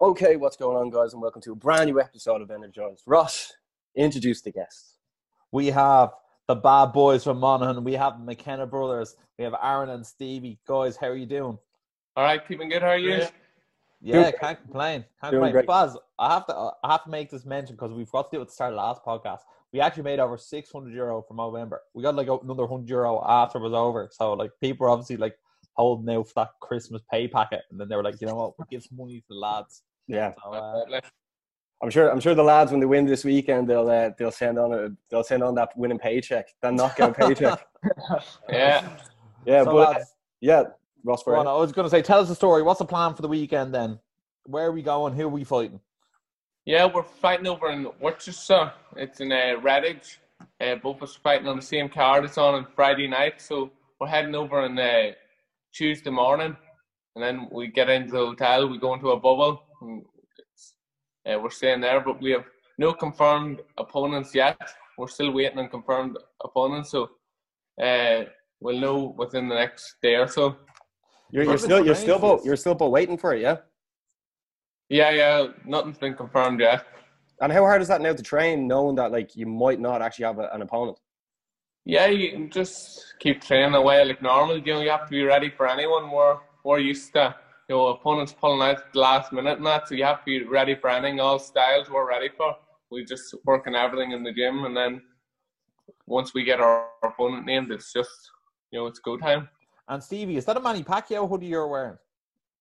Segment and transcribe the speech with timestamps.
[0.00, 3.02] Okay, what's going on, guys, and welcome to a brand new episode of Energized.
[3.06, 3.54] Ross,
[3.94, 4.98] introduce the guests.
[5.52, 6.10] We have
[6.48, 7.82] the bad boys from Monaghan.
[7.82, 9.16] We have McKenna brothers.
[9.38, 10.58] We have Aaron and Stevie.
[10.66, 11.58] Guys, how are you doing?
[12.14, 12.82] All right, keeping good.
[12.82, 13.10] How are you?
[13.10, 13.30] Yeah.
[14.02, 15.06] Yeah, can't complain.
[15.22, 15.52] Can't Doing complain.
[15.52, 15.66] great.
[15.66, 18.40] Baz, I have to I have to make this mention because we've got to do
[18.40, 19.40] it at the start of the last podcast.
[19.72, 21.80] We actually made over six hundred euro from November.
[21.94, 24.10] We got like another hundred euro after it was over.
[24.12, 25.38] So like people are obviously like
[25.76, 28.58] holding out for that Christmas pay packet, and then they were like, you know what,
[28.58, 29.82] we'll give some money to the lads.
[30.08, 31.00] Yeah, So, uh,
[31.82, 32.10] I'm sure.
[32.10, 34.88] I'm sure the lads when they win this weekend, they'll uh, they'll send on a
[35.10, 37.66] they'll send on that winning paycheck, that knockout paycheck.
[38.48, 38.88] yeah.
[39.44, 40.62] Yeah, so but lads, yeah,
[41.04, 41.22] Ross.
[41.22, 41.46] go on, Byrne.
[41.46, 42.62] I was going to say, tell us the story.
[42.62, 43.98] What's the plan for the weekend then?
[44.46, 45.14] Where are we going?
[45.14, 45.80] Who are we fighting?
[46.64, 48.72] Yeah, we're fighting over in Worcester.
[48.96, 50.16] It's in uh, Redditch.
[50.60, 52.24] Uh, both of us fighting on the same card.
[52.24, 55.12] It's on on Friday night, so we're heading over on uh,
[55.76, 56.56] Tuesday morning,
[57.14, 58.68] and then we get into the hotel.
[58.68, 59.62] We go into a bubble.
[59.82, 60.02] And
[60.38, 60.74] it's,
[61.28, 62.44] uh, we're staying there, but we have
[62.78, 64.56] no confirmed opponents yet.
[64.96, 67.10] We're still waiting on confirmed opponents, so
[67.82, 68.24] uh,
[68.60, 70.56] we'll know within the next day or so.
[71.30, 72.46] You're, you're still you're still arrangements.
[72.46, 73.56] you're still both waiting for it, yeah.
[74.88, 76.86] Yeah, yeah, nothing's been confirmed yet.
[77.40, 80.24] And how hard is that now to train, knowing that like you might not actually
[80.24, 80.98] have a, an opponent?
[81.88, 84.58] Yeah, you can just keep training away like normal.
[84.58, 86.10] You know, you have to be ready for anyone.
[86.10, 87.32] We're we're used to
[87.68, 90.24] you know opponents pulling out at the last minute and that, so you have to
[90.24, 91.20] be ready for anything.
[91.20, 92.56] All styles we're ready for.
[92.90, 95.00] We just work on everything in the gym, and then
[96.06, 98.32] once we get our opponent named, it's just
[98.72, 99.48] you know it's go time.
[99.88, 101.98] And Stevie, is that a Manny Pacquiao hoodie you're wearing?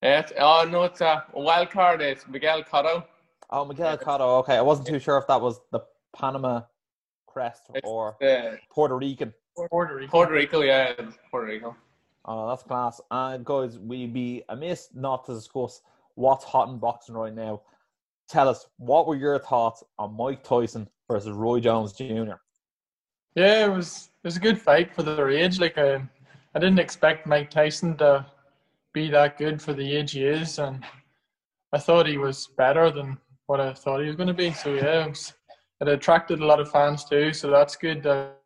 [0.03, 1.99] It's, oh no, it's a, a wild card.
[1.99, 3.03] It's Miguel Cotto.
[3.49, 4.39] Oh, Miguel Cotto.
[4.41, 5.79] Okay, I wasn't too sure if that was the
[6.15, 6.61] Panama
[7.35, 9.33] crest It's or the Puerto Rican.
[9.69, 10.11] Puerto Rico.
[10.11, 10.61] Puerto Rico.
[10.61, 10.93] Yeah,
[11.29, 11.75] Puerto Rico.
[12.23, 13.01] Oh, that's class.
[13.11, 15.81] And guys, we'd be amiss not to discuss
[16.15, 17.61] what's hot in boxing right now.
[18.29, 22.39] Tell us, what were your thoughts on Mike Tyson versus Roy Jones Jr.?
[23.35, 25.59] Yeah, it was it was a good fight for their age.
[25.59, 25.95] Like I,
[26.55, 28.25] I didn't expect Mike Tyson to
[28.93, 30.83] be that good for the age he is, and
[31.73, 33.17] I thought he was better than
[33.47, 34.53] what I thought he was going to be.
[34.53, 35.33] So yeah, it, was,
[35.81, 37.33] it attracted a lot of fans too.
[37.33, 38.03] So that's good.
[38.03, 38.37] That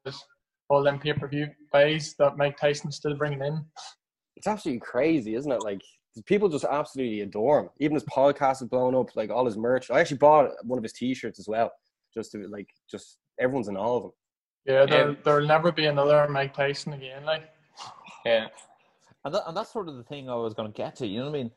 [0.69, 3.63] all them pay per view buys that Mike Tyson's still bringing in.
[4.35, 5.63] It's absolutely crazy, isn't it?
[5.63, 5.81] Like
[6.25, 7.69] people just absolutely adore him.
[7.79, 9.15] Even his podcast is blown up.
[9.15, 9.89] Like all his merch.
[9.91, 11.71] I actually bought one of his T-shirts as well,
[12.13, 14.11] just to like just everyone's in all of them.
[14.65, 15.15] Yeah, there Yeah.
[15.23, 17.25] there'll never be another Mike Tyson again.
[17.25, 17.49] Like
[18.25, 18.47] Yeah.
[19.25, 21.07] And, that, and that's sort of the thing I was going to get to.
[21.07, 21.51] You know what I mean?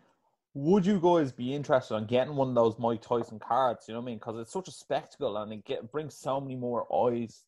[0.54, 3.86] Would you guys be interested in getting one of those Mike Tyson cards?
[3.88, 4.18] You know what I mean?
[4.18, 7.44] Because it's such a spectacle and it get, brings so many more eyes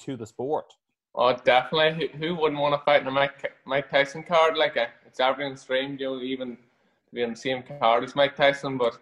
[0.00, 0.72] to the sport.
[1.16, 2.08] Oh, definitely.
[2.12, 4.56] Who, who wouldn't want to fight in a Mike, Mike Tyson card?
[4.56, 8.14] Like, uh, it's everyone's dream, you know, even to be on the same card as
[8.14, 8.78] Mike Tyson.
[8.78, 8.98] But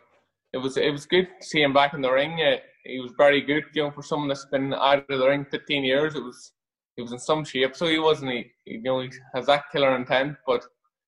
[0.52, 2.40] it was it was good to see him back in the ring.
[2.40, 5.46] Uh, he was very good, you know, for someone that's been out of the ring
[5.50, 6.14] 15 years.
[6.14, 6.52] It was
[6.96, 8.32] he was in some shape, so he wasn't.
[8.32, 10.36] He, you know, he has that killer intent.
[10.46, 10.64] But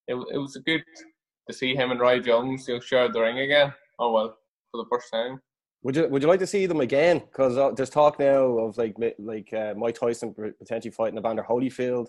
[0.08, 0.82] it it was a good
[1.48, 3.72] to see him and Roy Jones, know, share the ring again.
[3.98, 4.38] Oh well,
[4.70, 5.40] for the first time.
[5.82, 7.18] Would you Would you like to see them again?
[7.18, 12.06] Because uh, there's talk now of like like uh, Mike Tyson potentially fighting Evander Holyfield.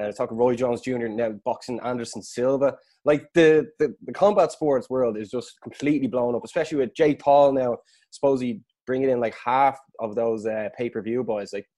[0.00, 1.06] Uh, talking Roy Jones Jr.
[1.06, 2.74] now boxing Anderson Silva.
[3.04, 7.20] Like the, the the combat sports world is just completely blown up, especially with Jake
[7.20, 7.76] Paul now.
[8.10, 11.52] Supposedly bringing in like half of those uh, pay per view boys.
[11.52, 11.68] Like,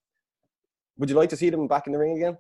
[0.97, 2.39] would you like to see them back in the ring again?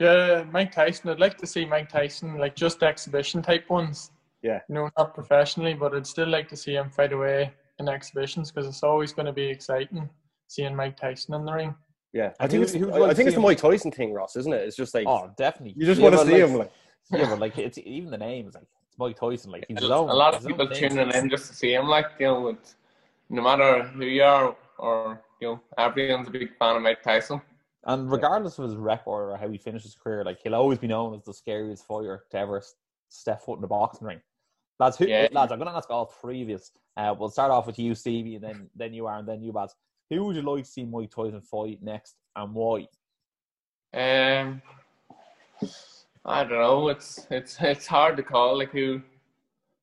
[0.00, 1.10] Yeah, Mike Tyson.
[1.10, 4.10] I'd like to see Mike Tyson like just exhibition type ones.
[4.42, 4.60] Yeah.
[4.68, 8.50] You know, not professionally, but I'd still like to see him fight away in exhibitions
[8.50, 10.08] because it's always going to be exciting
[10.48, 11.74] seeing Mike Tyson in the ring.
[12.12, 14.36] Yeah, I And think it's I, I think it's the see Mike Tyson thing, Ross,
[14.36, 14.62] isn't it?
[14.62, 15.74] It's just like Oh, definitely.
[15.76, 16.58] you just Yeah, want to see like- him.
[16.58, 16.72] Like,
[17.10, 19.50] Yeah, but like it's even the name is like it's Mike Tyson.
[19.52, 20.90] Like he's a lot of people thing.
[20.90, 21.86] tuning in just to see him.
[21.86, 22.76] Like you know, it's,
[23.30, 27.40] no matter who you are, or you know, everyone's a big fan of Mike Tyson.
[27.86, 30.86] And regardless of his record or how he finished his career, like he'll always be
[30.86, 32.62] known as the scariest fighter to ever
[33.08, 34.20] step foot in the boxing ring.
[34.80, 35.28] Lads, who, Yeah.
[35.32, 36.58] lads, I'm going to ask all three of you.
[36.96, 39.52] Uh, we'll start off with you, Stevie, and then then you are, and then you,
[39.52, 39.74] Baz.
[40.10, 42.86] Who would you like to see Mike Tyson fight next, and why?
[43.92, 44.62] Um,
[46.24, 46.88] I don't know.
[46.88, 48.58] It's it's it's hard to call.
[48.58, 49.00] Like who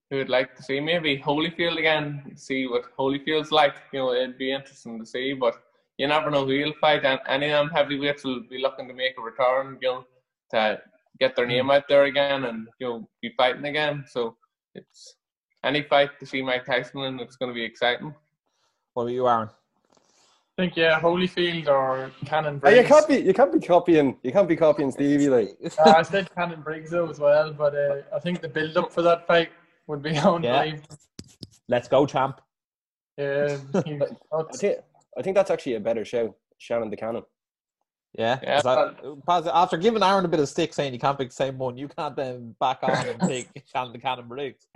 [0.09, 2.33] who would like to see maybe Holyfield again.
[2.35, 3.75] See what Holyfield's like.
[3.93, 5.33] You know, it'd be interesting to see.
[5.33, 5.55] But
[6.01, 7.05] you never know who he'll fight.
[7.05, 9.77] And any of them heavyweights will be looking to make a return.
[9.81, 10.05] You know,
[10.53, 10.81] to
[11.19, 14.03] get their name out there again and you know be fighting again.
[14.07, 14.35] So
[14.73, 15.15] it's
[15.63, 17.19] any fight to see Mike Tyson in.
[17.19, 18.13] It's going to be exciting.
[18.93, 19.49] What about you, Aaron?
[20.57, 22.77] I think yeah, Holyfield or Cannon Oh, Briggs.
[22.81, 25.49] you can't be you can't be copying you can't be copying Stevie like
[25.85, 28.91] Uh, I said Cannon Briggs though as well, but uh, I think the build up
[28.91, 29.49] for that fight
[29.87, 30.97] would be unbelievable.
[31.69, 32.41] Let's go, champ.
[33.17, 34.75] Yeah, he-
[35.17, 37.23] I think that's actually a better show, Shannon the Cannon.
[38.17, 38.39] Yeah.
[38.43, 41.57] Yeah, that- after giving Aaron a bit of stick saying you can't pick the same
[41.57, 44.67] one, you can't then back on and take Shannon the Cannon Briggs.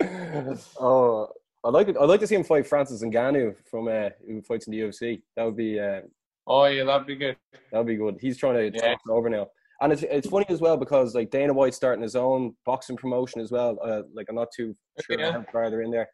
[0.80, 1.28] oh,
[1.64, 1.96] I'd like it.
[2.00, 5.20] I'd like to see him fight Francis Ngannou from uh, who fights in the UFC.
[5.36, 6.00] That would be uh,
[6.46, 7.36] Oh yeah, that'd be good.
[7.72, 8.18] that would be good.
[8.20, 8.92] He's trying to Yeah.
[8.92, 9.48] talk it over now,
[9.80, 13.40] and it's it's funny as well because like Dana White's starting his own boxing promotion
[13.40, 13.78] as well.
[13.82, 15.32] Uh, like I'm not too sure Yeah.
[15.32, 16.08] how far they're in there.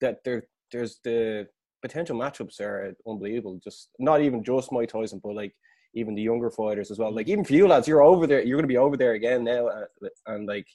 [0.00, 0.42] That there
[0.72, 1.46] there's the
[1.86, 3.60] potential matchups are unbelievable.
[3.62, 5.54] Just not even just Mike Tyson, but like
[5.94, 7.14] even the younger fighters as well.
[7.14, 8.42] Like even for you lads, you're over there.
[8.42, 9.84] You're going to be over there again now, uh,
[10.26, 10.66] and like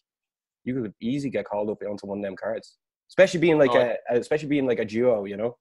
[0.63, 2.77] you could easily get called up onto one of them cards,
[3.09, 3.95] especially being like Oh.
[4.09, 5.25] a especially being like a duo.
[5.25, 5.57] You know.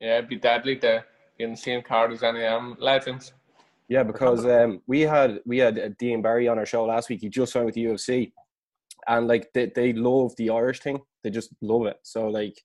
[0.00, 1.04] Yeah, it'd be deadly to
[1.38, 3.32] be in the same card as any of them legends.
[3.88, 7.20] Yeah, because um, we had we had uh, Dean Barry on our show last week.
[7.20, 8.32] He just signed with the UFC,
[9.06, 11.00] and like they they love the Irish thing.
[11.22, 11.98] They just love it.
[12.02, 12.56] So like,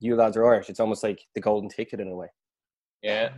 [0.00, 0.68] you lads are Irish.
[0.68, 2.28] It's almost like the golden ticket in a way.
[3.02, 3.30] Yeah.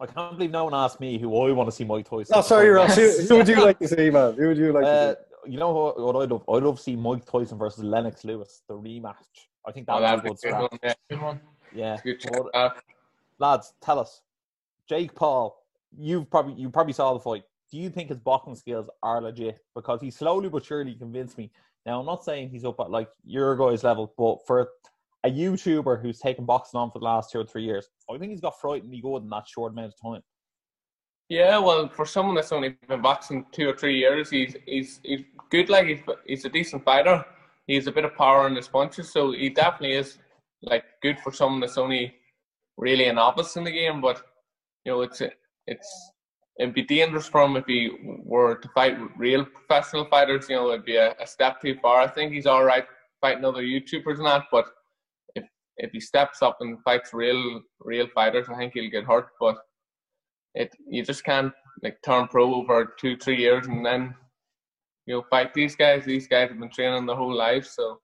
[0.00, 2.34] I can't believe no one asked me who I want to see Mike Tyson.
[2.36, 2.94] Oh, sorry, Ross.
[2.94, 4.34] Who, who would you like to see, man?
[4.34, 6.44] Who would you like Uh, to you know what, what I'd love?
[6.48, 9.14] I'd love to see Mike Tyson versus Lennox Lewis, the rematch.
[9.66, 10.78] I think that Oh, would be be a a good good one.
[10.82, 11.40] Yeah, good one.
[11.74, 11.96] Yeah.
[12.04, 12.54] good But.
[12.54, 12.70] Uh,
[13.38, 14.22] lads, tell us,
[14.88, 15.62] Jake Paul.
[15.96, 17.44] You've probably you probably saw the fight.
[17.70, 19.58] Do you think his boxing skills are legit?
[19.74, 21.50] Because he slowly but surely convinced me.
[21.86, 24.68] Now I'm not saying he's up at like your guys' level, but for
[25.24, 28.30] a YouTuber who's taken boxing on for the last two or three years, I think
[28.30, 30.22] he's got frighteningly good in that short amount of time.
[31.28, 35.24] Yeah, well, for someone that's only been boxing two or three years, he's he's he's
[35.50, 35.68] good.
[35.68, 37.24] Like he's he's a decent fighter.
[37.66, 40.18] He's a bit of power in his punches, so he definitely is
[40.62, 42.14] like good for someone that's only
[42.78, 44.00] really an novice in the game.
[44.00, 44.22] But
[44.84, 45.20] you know, it's
[45.66, 46.12] it's
[46.58, 47.90] it'd be dangerous for him if he
[48.24, 50.48] were to fight real professional fighters.
[50.48, 52.00] You know, it'd be a, a step too far.
[52.00, 52.86] I think he's all right
[53.20, 54.66] fighting other YouTubers and that, but
[55.78, 59.28] if if he steps up and fights real real fighters, I think he'll get hurt.
[59.40, 59.56] But
[60.54, 61.52] it you just can't
[61.82, 64.14] like turn pro over two three years and then
[65.06, 66.04] you know fight these guys.
[66.04, 68.00] These guys have been training their whole lives, so.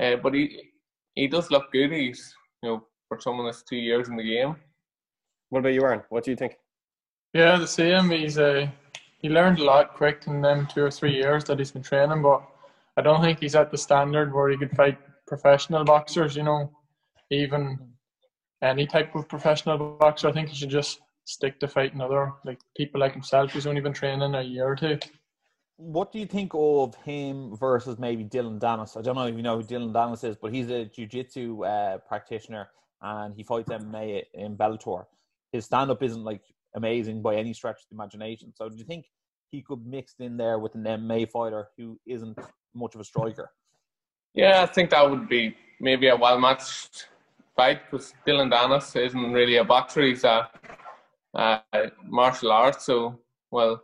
[0.00, 0.70] Uh, but he
[1.14, 1.92] he does look good.
[1.92, 4.56] He's you know for someone that's two years in the game.
[5.50, 6.02] What about you, Aaron?
[6.10, 6.56] What do you think?
[7.34, 8.10] Yeah, the same.
[8.10, 8.72] He's a
[9.18, 12.22] he learned a lot quick in them two or three years that he's been training,
[12.22, 12.42] but
[12.96, 16.36] I don't think he's at the standard where he could fight professional boxers.
[16.36, 16.70] You know,
[17.30, 17.78] even
[18.62, 20.28] any type of professional boxer.
[20.28, 23.80] I think he should just stick to fighting other like people like himself who's only
[23.80, 24.98] been training a year or two.
[25.76, 28.96] What do you think of him versus maybe Dillon Danis?
[28.96, 31.98] I don't know if you know who Dillon Danis is, but he's a jiu-jitsu uh,
[31.98, 32.68] practitioner
[33.00, 35.04] and he fights MMA in Bellator.
[35.52, 36.42] His stand-up isn't like
[36.74, 38.52] amazing by any stretch of the imagination.
[38.56, 39.06] So do you think
[39.50, 42.38] he could mix in there with an MMA fighter who isn't
[42.74, 43.52] much of a striker?
[44.34, 47.06] Yeah, I think that would be maybe a well matched
[47.58, 50.02] fight because Dillon Danis isn't really a boxer.
[50.02, 50.48] He's a,
[51.34, 51.60] a
[52.04, 52.86] martial arts.
[52.86, 53.18] So,
[53.50, 53.82] well,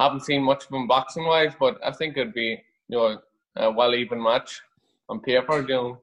[0.00, 3.18] haven't seen much of him boxing wise, but I think it'd be you know
[3.56, 4.60] a well even match
[5.08, 5.60] on paper.
[5.60, 6.02] You know,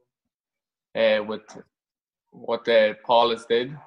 [1.01, 1.41] uh, with
[2.31, 3.77] what uh, Paul has did.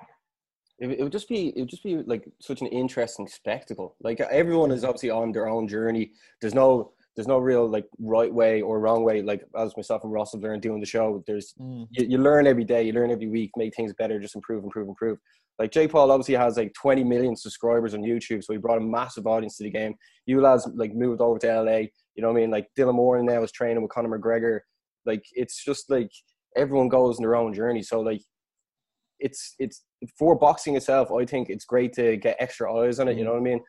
[0.78, 3.94] It would just be it would just be like such an interesting spectacle.
[4.02, 6.10] Like everyone is obviously on their own journey.
[6.40, 9.22] There's no there's no real like right way or wrong way.
[9.22, 11.54] Like as myself and Ross have learned doing the show, there's
[11.90, 14.88] you, you learn every day, you learn every week, make things better, just improve, improve,
[14.88, 15.18] improve.
[15.58, 18.80] Like Jake Paul obviously has like 20 million subscribers on YouTube, so he brought a
[18.80, 19.94] massive audience to the game.
[20.26, 21.76] You lads like moved over to LA,
[22.14, 22.50] you know what I mean?
[22.50, 24.60] Like Dylan Moore now is training with Conor McGregor.
[25.04, 26.10] Like it's just like
[26.56, 27.82] everyone goes in their own journey.
[27.82, 28.22] So like
[29.18, 29.84] it's it's
[30.18, 31.10] for boxing itself.
[31.12, 33.18] I think it's great to get extra eyes on it.
[33.18, 33.60] You know what I mean?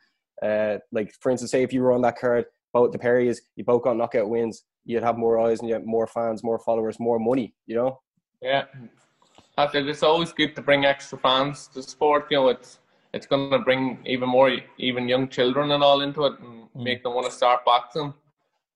[0.42, 3.64] Uh, like for instance, say if you were on that card, both the Perrys, you
[3.64, 6.98] both got knockout wins, you'd have more eyes and you have more fans, more followers,
[7.00, 7.54] more money.
[7.66, 8.00] You know?
[8.42, 8.64] Yeah,
[9.56, 12.26] I think it's always good to bring extra fans to sport.
[12.30, 12.80] You know, it's
[13.14, 16.84] it's going to bring even more, even young children and all into it, and mm.
[16.84, 18.12] make them want to start boxing.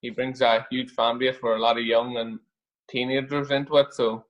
[0.00, 2.38] He brings a huge fan base for a lot of young and
[2.88, 4.24] teenagers into it, so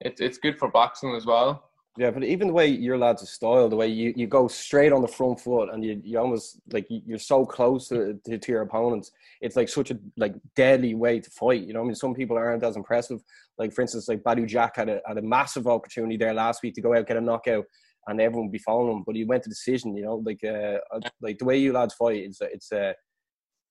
[0.00, 1.69] it's it's good for boxing as well.
[1.96, 4.92] Yeah, but even the way your lads are styled, the way you, you go straight
[4.92, 8.38] on the front foot and you, you almost like you- you're so close to, to,
[8.38, 9.10] to your opponents.
[9.40, 11.62] It's like such a like deadly way to fight.
[11.62, 13.20] You know, I mean, some people aren't as impressive.
[13.58, 16.74] Like for instance, like Badou Jack had a had a massive opportunity there last week
[16.74, 17.64] to go out get a knockout,
[18.06, 19.94] and everyone would be following him, but he went to decision.
[19.96, 20.78] You know, like uh,
[21.20, 22.92] like the way you lads fight, it's it's uh,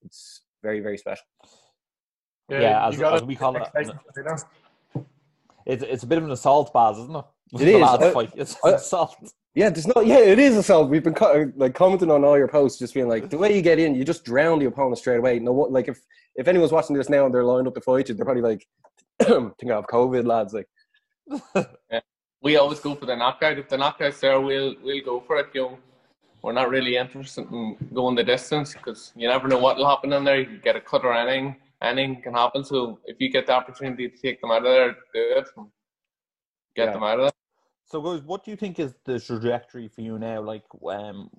[0.04, 1.24] it's very very special.
[2.50, 3.64] Yeah, you as- gotta as we call it.
[5.66, 7.26] It's it's a bit of an assault, Baz, isn't it?
[7.54, 7.82] It The is.
[7.82, 8.32] lads I- fight.
[8.36, 9.16] It's I- assault.
[9.56, 10.02] Yeah, there's no.
[10.02, 10.90] Yeah, it is assault.
[10.90, 13.54] We've been co- uh, like commenting on all your posts, just being like the way
[13.56, 15.40] you get in, you just drown the opponent straight away.
[15.40, 16.00] No, what like if
[16.36, 18.68] if anyone's watching this now and they're lined up to fight you, they're probably like,
[19.22, 20.68] "Think of COVID, lads." Like,
[22.42, 23.58] we always go for the knockout.
[23.58, 25.48] If the knockout's there, we'll we'll go for it.
[25.54, 25.80] You know,
[26.44, 30.14] we're not really interested in going the distance because you never know what will happen
[30.14, 30.40] in there.
[30.40, 31.56] You can get a cut or anything.
[31.82, 32.64] Anything can happen.
[32.64, 35.48] So if you get the opportunity to take them out of there, do it.
[36.76, 36.92] get yeah.
[36.92, 37.32] them out of there.
[37.92, 40.42] So, guys, what do you think is the trajectory for you now?
[40.42, 41.32] Like, um,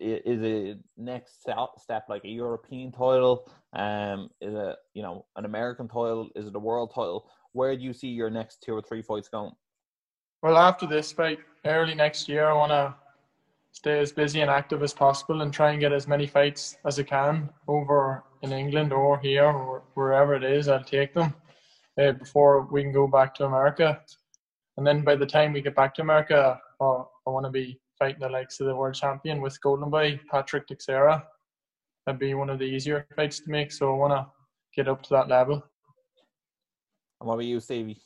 [0.00, 3.50] is it next step like a European title?
[3.74, 6.30] Um, is it you know an American title?
[6.34, 7.28] Is it a world title?
[7.52, 9.52] Where do you see your next two or three fights going?
[10.42, 12.94] Well, after this fight, early next year, I want to
[13.72, 16.98] stay as busy and active as possible and try and get as many fights as
[16.98, 20.68] I can over in England or here or wherever it is.
[20.68, 21.34] I'll take them
[22.00, 24.00] uh, before we can go back to America.
[24.78, 27.80] And then by the time we get back to America, uh, I want to be
[27.98, 31.26] fighting the likes of the world champion with Golden Boy, Patrick Teixeira.
[32.06, 33.72] That'd be one of the easier fights to make.
[33.72, 34.26] So I want to
[34.76, 35.54] get up to that level.
[37.20, 38.00] And what about you, Stevie?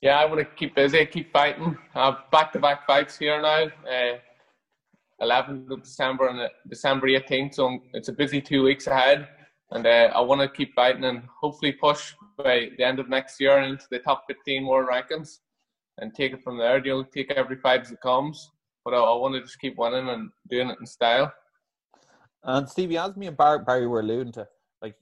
[0.00, 1.76] Yeah, I want to keep busy, keep fighting.
[1.96, 3.64] I have back-to-back fights here now.
[3.64, 4.18] Uh,
[5.20, 9.26] 11th of December and uh, December 18th, so it's a busy two weeks ahead.
[9.72, 13.40] And uh, I want to keep fighting and hopefully push by the end of next
[13.40, 15.38] year into the top 15 world rankings
[15.98, 16.84] and take it from there.
[16.84, 18.50] You'll take every fight as it comes,
[18.84, 21.32] but I, I want to just keep winning and doing it in style.
[22.44, 24.46] And Stevie, as me and Barry, Barry were alluding to,
[24.80, 24.94] like,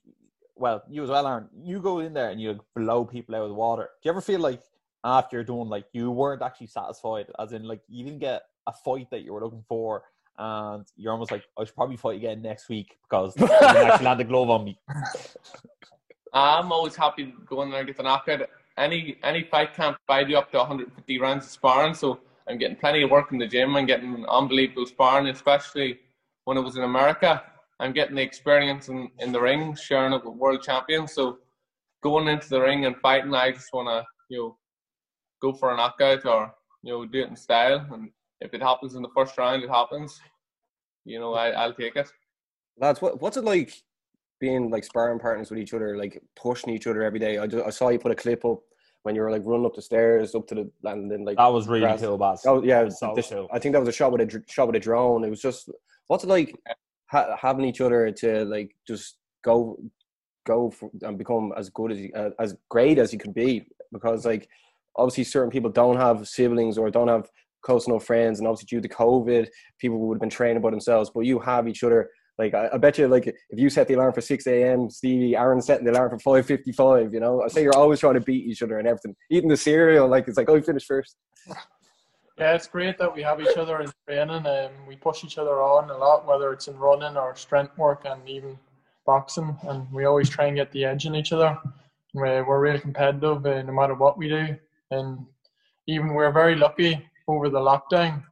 [0.57, 3.49] well, you as well, Aaron, you go in there and you blow people out of
[3.49, 3.83] the water.
[3.83, 4.63] Do you ever feel like
[5.05, 8.73] after you're done, like you weren't actually satisfied, as in like you didn't get a
[8.73, 10.05] fight that you were looking for,
[10.39, 14.05] and you're almost like, I should probably fight again next week because you didn't actually
[14.07, 14.79] land the glove on me.
[16.33, 18.49] I'm always happy to go in there and get the knockout.
[18.76, 22.76] Any any fight can't buy you up to 150 rounds of sparring, so I'm getting
[22.76, 26.00] plenty of work in the gym and getting unbelievable sparring, especially
[26.45, 27.43] when I was in America.
[27.81, 31.12] I'm getting the experience in, in the ring, sharing it with world champions.
[31.12, 31.38] So
[32.02, 34.59] going into the ring and fighting, I just want to you know
[35.40, 37.87] go for a knockout or you know do it in style.
[37.93, 40.21] And if it happens in the first round, it happens.
[41.04, 42.11] You know, I, I'll take it.
[42.76, 43.83] Lads, what what's it like
[44.41, 47.38] being like sparring partners with each other, like pushing each other every day?
[47.38, 48.61] I, just, I saw you put a clip up
[49.03, 51.25] when you were like running up the stairs up to the landing.
[51.25, 52.00] Like that was really grass.
[52.00, 52.45] cool, boss.
[52.47, 53.49] Oh yeah, so cool.
[53.53, 55.25] I think that was a shot with a shot with a drone.
[55.25, 55.71] It was just
[56.07, 56.55] what's it like
[57.07, 59.79] ha- having each other to like just go
[60.47, 63.67] go for, and become as good as you, uh, as great as you can be
[63.93, 64.49] because like
[64.97, 67.29] obviously certain people don't have siblings or don't have
[67.62, 69.49] close enough friends, and obviously due to COVID,
[69.79, 71.11] people would have been training by themselves.
[71.12, 72.11] But you have each other.
[72.38, 75.37] Like I, I bet you, like if you set the alarm for six a.m., Stevie,
[75.37, 77.14] Aaron setting the alarm for five fifty-five.
[77.14, 79.14] You know, I say you're always trying to beat each other and everything.
[79.31, 81.17] Eating the cereal, like it's like, oh, you finish first.
[82.37, 85.62] Yeah, it's great that we have each other in training and we push each other
[85.62, 88.59] on a lot, whether it's in running or strength work and even
[89.07, 89.57] boxing.
[89.62, 91.57] And we always try and get the edge in each other.
[92.12, 94.57] We're, we're really competitive uh, no matter what we do.
[94.91, 95.25] And
[95.87, 98.25] even we're very lucky over the lockdown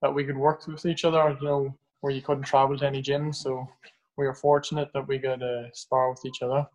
[0.00, 3.02] that we could work with each other, you know, where you couldn't travel to any
[3.02, 3.36] gyms.
[3.36, 3.68] So
[4.16, 6.66] we are fortunate that we could uh, spar with each other.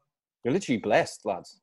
[0.43, 1.59] You're literally blessed, lads.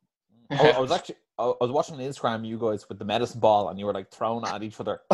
[0.50, 3.70] I, I was actually I was watching on Instagram you guys with the medicine ball
[3.70, 5.00] and you were like thrown at each other.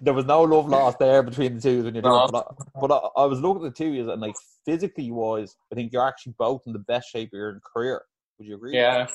[0.00, 2.90] there was no love lost there between the two when you're doing But, I, but
[2.90, 6.34] I, I, was looking at the two and like physically wise, I think you're actually
[6.38, 8.02] both in the best shape of your career.
[8.38, 8.74] Would you agree?
[8.74, 9.06] Yeah,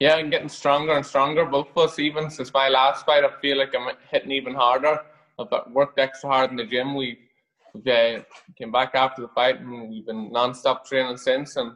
[0.00, 1.44] yeah, I'm getting stronger and stronger.
[1.44, 5.00] Both of us, even since my last fight, I feel like I'm hitting even harder.
[5.38, 6.94] I've worked extra hard in the gym.
[6.94, 7.18] We
[7.76, 8.20] uh,
[8.56, 11.56] came back after the fight and we've been non-stop training since.
[11.56, 11.72] And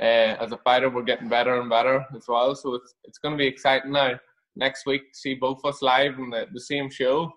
[0.00, 2.54] uh, as a fighter, we're getting better and better as well.
[2.54, 4.18] So it's it's going to be exciting now
[4.56, 7.32] next week to see both of us live in the, the same show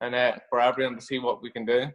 [0.00, 1.86] and uh, for everyone to see what we can do.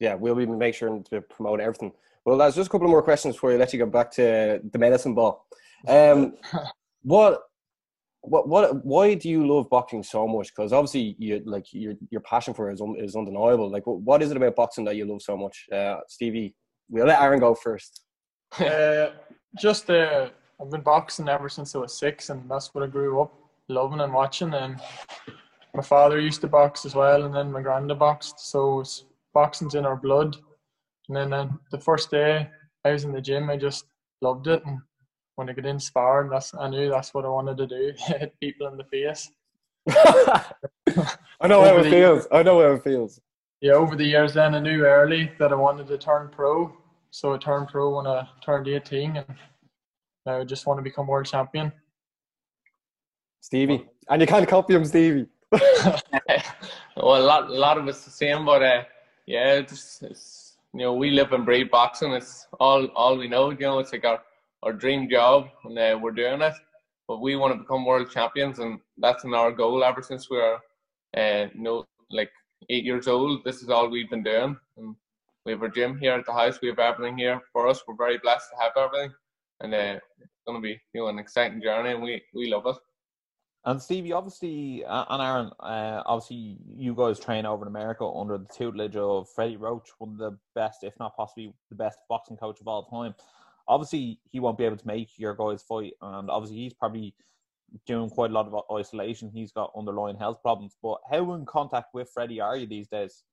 [0.00, 1.92] Yeah, we'll be make sure to promote everything.
[2.24, 4.78] Well, there's just a couple more questions before you let you go back to the
[4.78, 5.46] medicine ball.
[5.86, 6.34] Um,
[7.02, 7.42] what,
[8.28, 10.48] what, what, why do you love boxing so much?
[10.54, 13.70] Because obviously, you like your your passion for it is, un, is undeniable.
[13.70, 16.54] Like, what, what is it about boxing that you love so much, uh, Stevie?
[16.88, 18.02] We'll let Aaron go first.
[18.58, 19.10] uh,
[19.58, 20.28] just uh,
[20.60, 23.32] I've been boxing ever since I was six, and that's what I grew up
[23.68, 24.54] loving and watching.
[24.54, 24.80] And
[25.74, 28.40] my father used to box as well, and then my granddad boxed.
[28.40, 28.82] So
[29.34, 30.36] boxing's in our blood.
[31.08, 32.48] And then uh, the first day
[32.84, 33.84] I was in the gym, I just
[34.22, 34.78] loved it, and
[35.36, 38.66] when I get inspired, that's I knew that's what I wanted to do: hit people
[38.66, 39.30] in the face.
[39.88, 42.26] I know how it feels.
[42.32, 43.20] I know how it feels.
[43.60, 46.76] Yeah, over the years, then I knew early that I wanted to turn pro.
[47.10, 49.26] So I turned pro when I turned 18, and
[50.26, 51.72] now I just want to become world champion.
[53.40, 55.26] Stevie, and you can't copy him, Stevie.
[55.52, 56.02] well,
[56.96, 58.82] a lot, a lot of it's the same, but uh,
[59.26, 62.12] yeah, it's, it's you know we live and breathe boxing.
[62.12, 63.50] It's all all we know.
[63.50, 64.20] You know, it's like our
[64.62, 66.54] our dream job, and uh, we're doing it.
[67.08, 70.38] but we want to become world champions, and that's been our goal ever since we
[70.38, 70.58] were
[71.16, 72.30] uh, no like
[72.70, 73.44] eight years old.
[73.44, 74.96] This is all we've been doing, and
[75.44, 76.60] we have our gym here at the house.
[76.60, 77.82] We have everything here for us.
[77.86, 79.14] We're very blessed to have everything,
[79.60, 82.66] and uh, it's going to be you know an exciting journey, and we we love
[82.66, 82.76] it.
[83.66, 88.38] And Stevie, obviously, uh, and Aaron, uh, obviously, you guys train over in America under
[88.38, 92.36] the tutelage of Freddie Roach, one of the best, if not possibly the best boxing
[92.36, 93.12] coach of all time.
[93.68, 97.14] Obviously, he won't be able to make your guys fight, and obviously, he's probably
[97.86, 99.30] doing quite a lot of isolation.
[99.30, 100.76] He's got underlying health problems.
[100.82, 103.24] But how in contact with Freddie are you these days?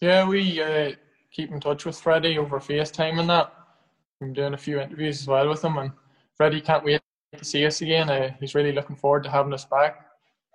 [0.00, 0.92] Yeah, we uh,
[1.30, 3.52] keep in touch with Freddie over FaceTime and that.
[4.20, 5.92] I'm doing a few interviews as well with him, and
[6.36, 7.00] Freddie can't wait
[7.36, 8.08] to see us again.
[8.08, 10.06] Uh, he's really looking forward to having us back.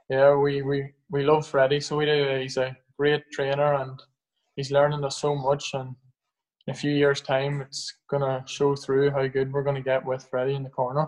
[0.09, 2.37] Yeah, we, we, we love Freddie, so we do.
[2.41, 4.01] He's a great trainer and
[4.55, 5.71] he's learning us so much.
[5.73, 5.95] And
[6.67, 9.81] in a few years' time, it's going to show through how good we're going to
[9.81, 11.07] get with Freddie in the corner.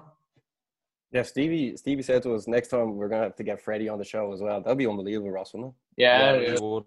[1.12, 1.76] Yeah, Stevie.
[1.76, 4.32] Stevie said to us next time we're gonna have to get Freddie on the show
[4.32, 4.62] as well.
[4.62, 6.02] That'd be unbelievable, Ross, wouldn't it?
[6.04, 6.84] Yeah, yeah, it would.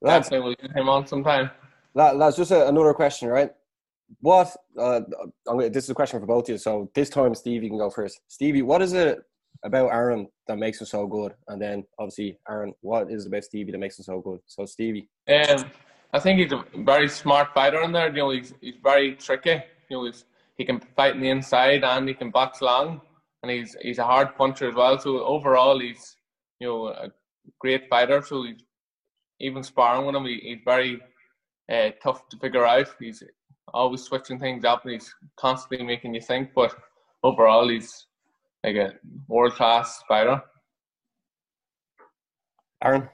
[0.00, 1.50] Lads, we'll get him on sometime.
[1.94, 3.52] That's just a, another question, right?
[4.20, 4.56] What?
[4.78, 5.02] Uh,
[5.46, 6.58] gonna, this is a question for both of you.
[6.58, 8.20] So this time, Stevie can go first.
[8.28, 9.18] Stevie, what is it
[9.64, 11.34] about Aaron that makes him so good?
[11.48, 14.40] And then, obviously, Aaron, what is it about Stevie that makes him so good?
[14.46, 15.10] So, Stevie.
[15.28, 15.70] Um,
[16.12, 18.08] I think he's a very smart fighter in there.
[18.08, 19.62] You know, he's he's very tricky.
[19.88, 20.24] You know, he's,
[20.56, 23.00] he can fight in the inside and he can box long,
[23.42, 24.98] and he's he's a hard puncher as well.
[24.98, 26.16] So overall, he's
[26.60, 27.08] you know a
[27.58, 28.22] great fighter.
[28.22, 28.62] So he's
[29.42, 31.00] even sparring with him, he, he's very
[31.70, 32.88] uh, tough to figure out.
[32.98, 33.22] He's
[33.74, 36.50] always switching things up and he's constantly making you think.
[36.54, 36.74] But
[37.22, 38.06] overall, he's
[38.64, 38.92] like a
[39.28, 40.40] world class fighter.
[42.82, 43.08] Aaron?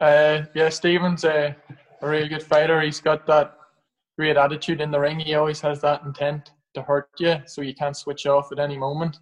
[0.00, 1.24] Uh, yeah, Stevens.
[1.24, 1.56] a,
[2.06, 2.80] a really good fighter.
[2.80, 3.56] He's got that
[4.18, 5.18] great attitude in the ring.
[5.20, 8.78] He always has that intent to hurt you, so you can't switch off at any
[8.78, 9.18] moment.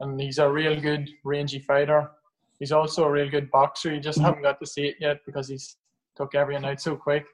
[0.00, 2.10] And he's a real good rangy fighter.
[2.58, 3.94] He's also a real good boxer.
[3.94, 5.76] You just haven't got to see it yet because he's
[6.16, 7.26] took every night so quick.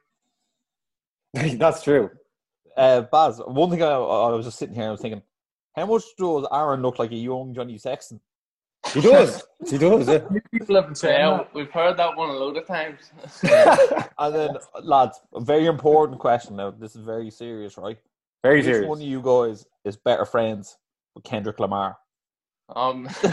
[1.33, 2.09] That's true.
[2.75, 5.21] Uh, Baz, one thing I, I was just sitting here, and I was thinking,
[5.75, 8.19] how much does Aaron look like a young Johnny Sexton?
[8.93, 9.43] He does.
[9.69, 10.07] he does.
[10.07, 10.19] Yeah.
[10.51, 11.53] People have been saying Yeah, that.
[11.55, 13.11] we've heard that one a load of times.
[14.19, 14.49] And then,
[14.81, 16.71] lads, a very important question now.
[16.71, 17.97] This is very serious, right?
[18.43, 18.87] Very Which serious.
[18.89, 20.77] one of you guys is better friends
[21.15, 21.97] with Kendrick Lamar?
[22.75, 23.07] um,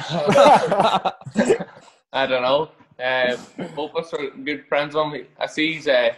[2.12, 2.70] I don't know.
[3.02, 3.36] Uh,
[3.76, 4.94] both of us are good friends.
[4.94, 5.24] On me.
[5.38, 6.10] I see he's uh,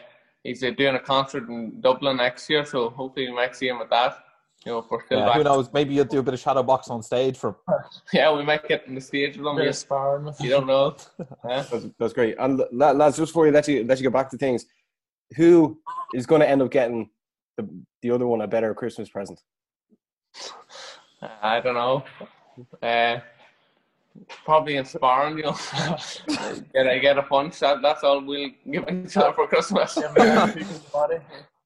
[0.42, 3.80] he's uh, doing a concert in Dublin next year, so hopefully we might see him
[3.80, 4.16] at that.
[4.64, 5.72] You know, if we're Yeah, who knows?
[5.72, 7.56] Maybe you'll do a bit of shadow box on stage for.
[8.12, 9.58] Yeah, we might get on the stage with him.
[9.58, 10.96] You, sparring you don't know.
[11.48, 11.64] Yeah.
[11.70, 12.36] That's, that's great.
[12.38, 14.66] And la- lads, just before you let you let you get back to things,
[15.36, 15.80] who
[16.14, 17.10] is going to end up getting
[17.56, 17.68] the
[18.02, 19.40] the other one a better Christmas present?
[21.42, 22.04] I don't know.
[22.82, 23.20] Uh,
[24.44, 25.56] probably inspiring, you know.
[26.72, 27.58] get a get a punch.
[27.60, 29.96] That, that's all we'll give each other for Christmas.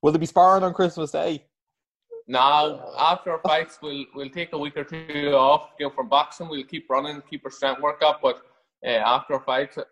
[0.02, 1.44] Will they be sparring on Christmas Day?
[2.28, 5.70] Now, after our fights, we'll we'll take a week or two off.
[5.78, 8.20] You know, from boxing, we'll keep running, keep our strength work up.
[8.20, 8.42] But
[8.84, 9.84] uh, after our fights, uh,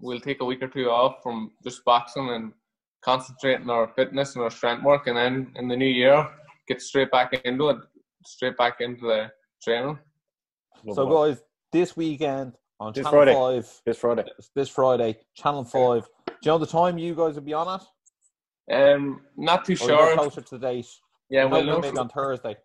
[0.00, 2.52] we'll take a week or two off from just boxing and
[3.02, 5.06] concentrating our fitness and our strength work.
[5.06, 6.28] And then in the new year,
[6.66, 7.78] get straight back into it,
[8.26, 9.30] straight back into the
[9.62, 9.98] training.
[10.92, 11.40] So, guys,
[11.72, 13.34] this weekend on This Channel Friday.
[13.62, 14.24] 5, This Friday.
[14.56, 16.02] this Friday, Channel 5.
[16.26, 17.86] Do you know the time you guys will be on it?
[18.74, 20.14] Um, not too Or sure.
[20.14, 20.86] closer to the date?
[21.30, 21.78] Yeah, we'll know.
[21.78, 22.56] maybe on Thursday.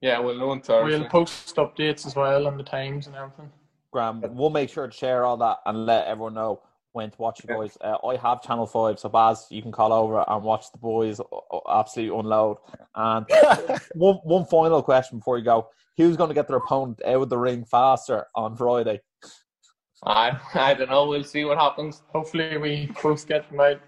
[0.00, 0.98] Yeah, we'll know on Thursday.
[0.98, 3.50] We'll post updates as well on the times and everything.
[3.92, 6.62] Graham, we'll make sure to share all that and let everyone know
[6.92, 7.76] when to watch you boys.
[7.80, 11.20] Uh, I have Channel 5, so Baz, you can call over and watch the boys
[11.20, 12.58] uh, uh, absolutely unload.
[12.94, 13.26] And
[13.94, 15.68] one, one final question before you go.
[15.96, 19.00] Who's going to get their opponent out of the ring faster on Friday?
[20.04, 21.06] I I don't know.
[21.06, 22.02] We'll see what happens.
[22.12, 23.80] Hopefully, we both get them out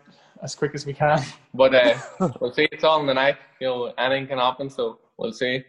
[0.44, 1.20] as quick as we can.
[1.54, 1.96] But uh,
[2.40, 2.68] we'll see.
[2.72, 3.37] It's all in the night.
[3.61, 4.68] You know, anything can happen.
[4.68, 5.62] So we'll see.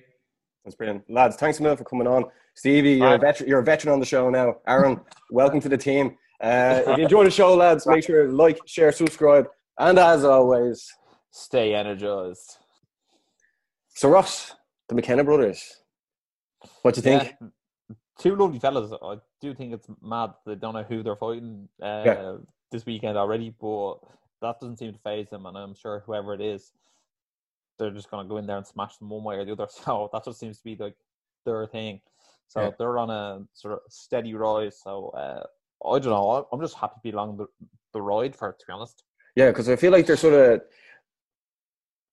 [0.63, 1.35] That's brilliant, lads.
[1.35, 2.93] Thanks a million for coming on, Stevie.
[2.93, 3.21] You're a Alright.
[3.21, 3.49] veteran.
[3.49, 4.55] You're a veteran on the show now.
[4.67, 6.17] Aaron, welcome to the team.
[6.41, 9.47] Uh, if you enjoy the show, lads, make sure to like, share, subscribe,
[9.79, 10.91] and as always,
[11.31, 12.57] Stay energized.
[13.89, 14.55] so Ross,
[14.89, 15.81] the McKenna brothers.
[16.81, 17.35] What do you think?
[17.39, 17.47] Yeah.
[18.17, 18.91] Two lovely fellas.
[19.03, 22.35] I do think it's mad they don't know who they're fighting uh, Yeah.
[22.71, 23.95] this weekend already, but
[24.41, 25.45] that doesn't seem to phase them.
[25.45, 26.71] And I'm sure whoever it is,
[27.77, 29.67] they're just going to go in there and smash them one way or the other.
[29.83, 30.95] So that just seems to be like
[31.45, 32.01] their thing.
[32.47, 32.69] So Yeah.
[32.77, 34.79] they're on a sort of steady rise.
[34.81, 35.43] So uh,
[35.87, 36.47] I don't know.
[36.51, 37.47] I'm just happy to be along the,
[37.93, 39.03] the ride for it, to be honest.
[39.35, 40.61] Yeah, because I feel like they're sort of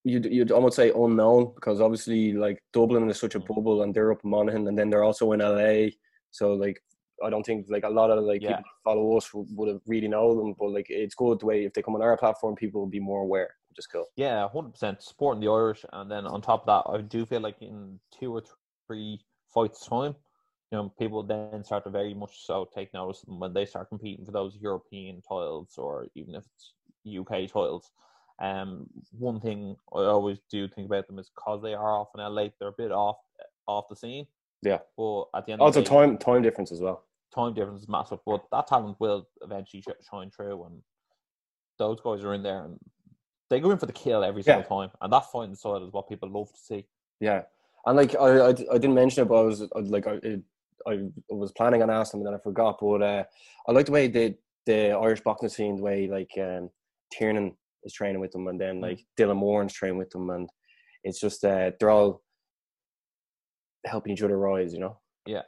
[0.05, 3.47] you'd you'd almost say unknown because obviously like Dublin is such a Mm.
[3.47, 5.91] bubble and they're up in Monaghan and then they're also in LA.
[6.31, 6.83] So like
[7.23, 8.57] I don't think like a lot of like Yeah.
[8.57, 11.65] people follow us would, would have really know them, but like it's good the way
[11.65, 14.05] if they come on our platform, people will be more aware, which is cool.
[14.15, 17.41] Yeah, hundred percent supporting the Irish, and then on top of that, I do feel
[17.41, 18.43] like in two or
[18.87, 19.19] three
[19.53, 20.15] fights time,
[20.71, 23.65] you know, people then start to very much so take notice of them when they
[23.65, 26.73] start competing for those European titles or even if it's
[27.05, 27.91] UK titles.
[28.39, 32.53] Um, one thing I always do think about them is because they are often late,
[32.59, 33.17] they're a bit off
[33.67, 34.25] off the scene.
[34.63, 34.79] Yeah.
[34.97, 37.03] But at the end, Also of the day, time time difference as well.
[37.33, 40.81] Time difference is massive, but that talent will eventually sh- shine through, and
[41.79, 42.79] those guys are in there, and
[43.49, 44.67] they go in for the kill every single Yeah.
[44.67, 46.85] time, and that fighting style is what people love to see.
[47.19, 47.43] Yeah,
[47.85, 50.41] and like I, I, I didn't mention it, but I was like I, it,
[50.87, 52.77] I was planning on asking, and then I forgot.
[52.79, 53.23] But uh,
[53.67, 56.69] I like the way the the Irish boxing scene, the way like um,
[57.11, 58.81] Tiernan is training with them, and then Mm.
[58.83, 60.49] like Dylan Moran's training with them, and
[61.03, 62.21] it's just uh, they're all
[63.85, 64.99] helping each other rise, you know.
[65.25, 65.41] Yeah.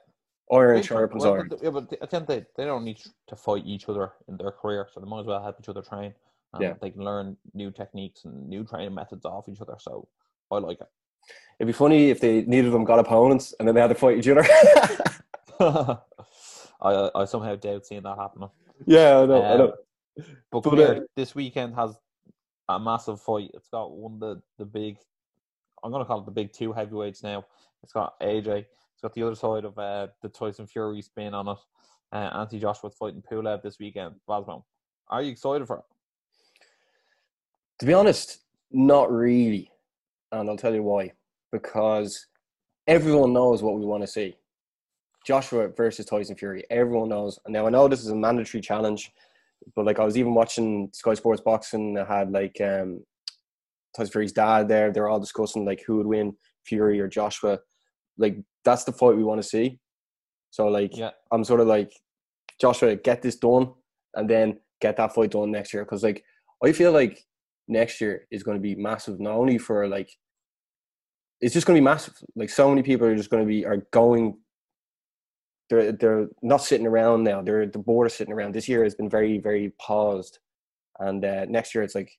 [0.51, 1.49] Iron sharpens well, iron.
[1.62, 4.51] yeah, but at the end, they they don't need to fight each other in their
[4.51, 6.13] career, so they might as well help each other train.
[6.53, 6.73] And Yeah.
[6.79, 9.75] they can learn new techniques and new training methods off each other.
[9.79, 10.08] So
[10.51, 10.88] I like it.
[11.60, 13.95] It'd be funny if they neither of them got opponents, and then they had to
[13.95, 14.45] fight each other.
[16.81, 18.49] I I somehow doubt seeing that happening.
[18.86, 19.73] yeah, I know, I know.
[20.51, 21.97] But, But, uh, this weekend has
[22.69, 23.51] a massive fight.
[23.53, 24.97] It's got one of the, the big,
[25.84, 27.45] I'm going to call it the big two heavyweights now.
[27.84, 28.65] It's got AJ.
[28.95, 31.58] It's got the other side of uh, the Tyson Fury spin on it.
[32.13, 34.15] Uh, Anthony Joshua fighting Pulev this weekend.
[34.27, 34.63] Basmo,
[35.10, 35.84] are you excited for it?
[37.79, 38.39] To be honest,
[38.71, 39.69] not really.
[40.31, 41.12] And I'll tell you why.
[41.51, 42.25] Because
[42.88, 44.38] everyone knows what we want to see.
[45.25, 46.63] Joshua versus Tyson Fury.
[46.69, 47.38] Everyone knows.
[47.43, 49.12] And now I know this is a mandatory challenge,
[49.75, 51.97] but like I was even watching Sky Sports Boxing.
[51.97, 53.03] I had like um,
[53.93, 54.93] Tyson Fury's dad there.
[54.93, 57.60] They're all discussing like who would win, Fury or Joshua.
[58.17, 59.80] Like that's the fight we want to see.
[60.51, 61.12] So like Yeah.
[61.32, 61.91] I'm sort of like
[62.60, 63.73] Joshua, get this done,
[64.13, 65.84] and then get that fight done next year.
[65.84, 66.23] Because like
[66.63, 67.25] I feel like
[67.67, 70.10] next year is going to be massive, not only for like
[71.41, 72.15] it's just going to be massive.
[72.36, 74.38] Like so many people are just going to be are going.
[75.69, 77.41] They're they're not sitting around now.
[77.41, 78.54] They're the board is sitting around.
[78.54, 80.39] This year has been very very paused,
[80.99, 82.12] and uh, next year it's like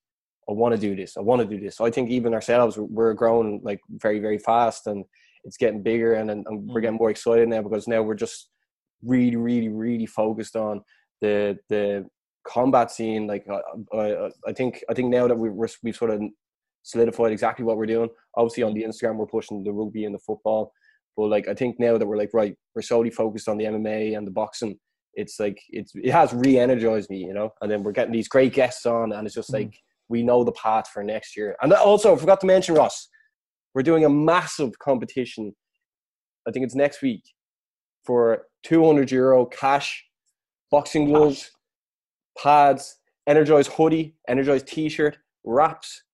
[0.49, 1.17] I want to do this.
[1.17, 1.77] I want to do this.
[1.77, 5.05] So I think even ourselves we're growing like very very fast, and
[5.47, 8.51] it's getting bigger, and, and, and we're getting more excited now because now we're just
[9.03, 10.83] really really really focused on
[11.21, 12.07] the the
[12.47, 13.27] combat scene.
[13.27, 16.21] Like I, I, I think I think now that we, we're we've sort of
[16.83, 18.09] solidified exactly what we're doing.
[18.37, 20.73] Obviously on the Instagram we're pushing the rugby and the football,
[21.17, 24.17] but like I think now that we're like right, we're solely focused on the MMA
[24.17, 24.79] and the boxing.
[25.15, 27.51] It's like it's it has re-energized me, you know.
[27.61, 29.55] And then we're getting these great guests on, and it's just Mhm.
[29.65, 29.79] like
[30.09, 31.57] we know the path for next year.
[31.63, 33.09] And also, I forgot to mention Ross,
[33.77, 35.55] we're doing a massive competition.
[36.49, 37.23] I think it's next week
[38.07, 40.03] for 200 euro cash,
[40.71, 41.51] boxing gloves,
[42.43, 46.05] pads, energized hoodie, energized t-shirt, wraps.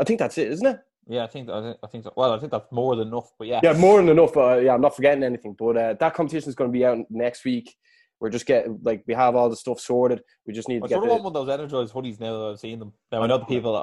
[0.00, 0.78] I think that's it, isn't it?
[1.06, 2.14] Yeah, I think I think, I think so.
[2.16, 3.30] Well, I think that's more than enough.
[3.38, 4.34] But yeah, Yeah, more than enough.
[4.34, 5.56] Uh, yeah, I'm not forgetting anything.
[5.58, 7.76] But uh, that competition is going to be out next week.
[8.20, 10.22] We're just getting like we have all the stuff sorted.
[10.46, 12.20] We just need I to get sort of the, want one of those energized hoodies
[12.20, 12.92] now that I've seen them.
[13.12, 13.76] Now I know the people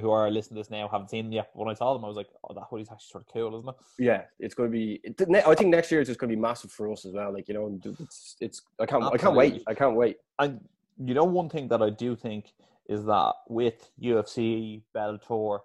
[0.00, 1.50] who are listening to this now haven't seen them yet.
[1.52, 3.58] But when I saw them, I was like, "Oh, that hoodie's actually sort of cool,
[3.58, 4.22] isn't it?" yeah.
[4.38, 5.00] It's going to be.
[5.04, 7.32] It, I think next year is just going to be massive for us as well.
[7.32, 8.62] Like you know, it's it's.
[8.80, 9.04] I can't.
[9.04, 9.62] I can't wait.
[9.66, 10.18] I can't wait.
[10.38, 10.60] And
[11.04, 12.52] you know, one thing that I do think
[12.88, 15.60] is that with UFC, Bellator,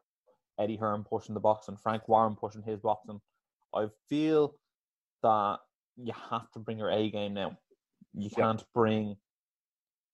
[0.60, 3.22] Eddie Hearn pushing the boxing, Frank Warren pushing his boxing,
[3.74, 4.56] I feel
[5.22, 5.60] that
[5.98, 7.58] you have to bring your A game now.
[8.14, 9.16] You can't bring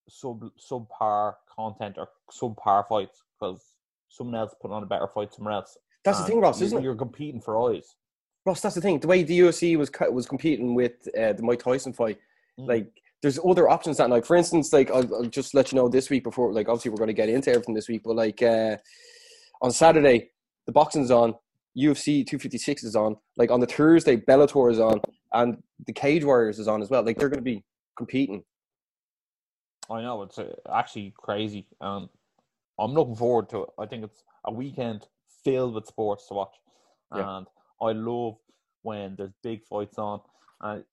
[0.08, 3.62] sub subpar content or subpar fights because
[4.10, 5.78] someone else putting on a better fight somewhere else.
[6.04, 6.84] That's the thing, Ross, isn't it?
[6.84, 7.96] You're competing for eyes.
[8.44, 9.00] Ross, that's the thing.
[9.00, 12.18] The way the UFC was was competing with uh, the Mike Tyson fight,
[12.58, 12.68] Mm.
[12.68, 12.90] like
[13.22, 16.10] there's other options that like for instance, like I'll, I'll just let you know this
[16.10, 18.76] week before like obviously we're going to get into everything this week, but like uh,
[19.62, 20.30] on Saturday
[20.66, 21.34] the boxing's on,
[21.76, 25.00] UFC 256 is on, like on the Thursday Bellator is on,
[25.32, 27.04] and the Cage Warriors is on as well.
[27.04, 27.62] Like they're going to be
[27.96, 28.42] competing.
[29.90, 32.08] I know it's uh, actually crazy, and
[32.80, 33.68] I'm looking forward to it.
[33.78, 35.06] I think it's a weekend
[35.44, 36.54] filled with sports to watch,
[37.14, 37.36] Yeah.
[37.38, 37.46] and
[37.80, 38.36] I love
[38.82, 40.20] when there's big fights on.
[40.62, 40.84] And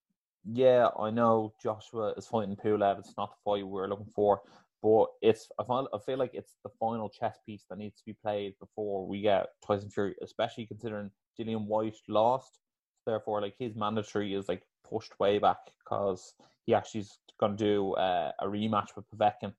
[0.45, 2.99] yeah, I know Joshua is fighting Pulev.
[2.99, 4.41] It's not the fight we're looking for,
[4.81, 8.05] but it's I feel, I feel like it's the final chess piece that needs to
[8.05, 12.59] be played before we get Tyson Fury, especially considering Dillian Whyte lost.
[13.05, 16.33] Therefore, like his mandatory is like pushed way back because
[16.65, 19.53] he actually is going to do uh, a rematch with Povetkin,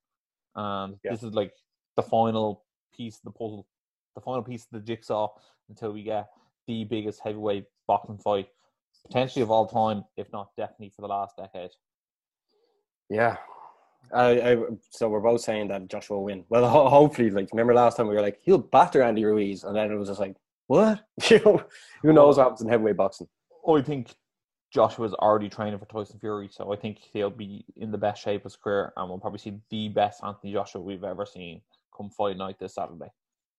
[0.55, 1.11] and Yeah.
[1.11, 1.53] this is like
[1.99, 2.63] the final
[2.95, 3.67] piece of the puzzle
[4.15, 5.29] the final piece of the jigsaw
[5.69, 6.27] until we get
[6.67, 8.47] the biggest heavyweight boxing fight
[9.05, 11.71] potentially of all time, if not definitely for the last decade.
[13.09, 13.37] Yeah.
[14.13, 14.57] I, I,
[14.89, 16.43] so we're both saying that Joshua will win.
[16.49, 19.75] Well, ho- hopefully, like remember last time we were like he'll batter Andy Ruiz, and
[19.75, 20.35] then it was just like
[20.67, 21.05] what?
[21.29, 21.63] you know,
[22.01, 23.27] who knows what happens in heavyweight boxing?
[23.67, 24.15] I think
[24.71, 28.41] Joshua's already training for Tyson Fury, so I think he'll be in the best shape
[28.41, 31.61] of his career, and we'll probably see the best Anthony Joshua we've ever seen
[31.99, 33.11] come fight night this Saturday.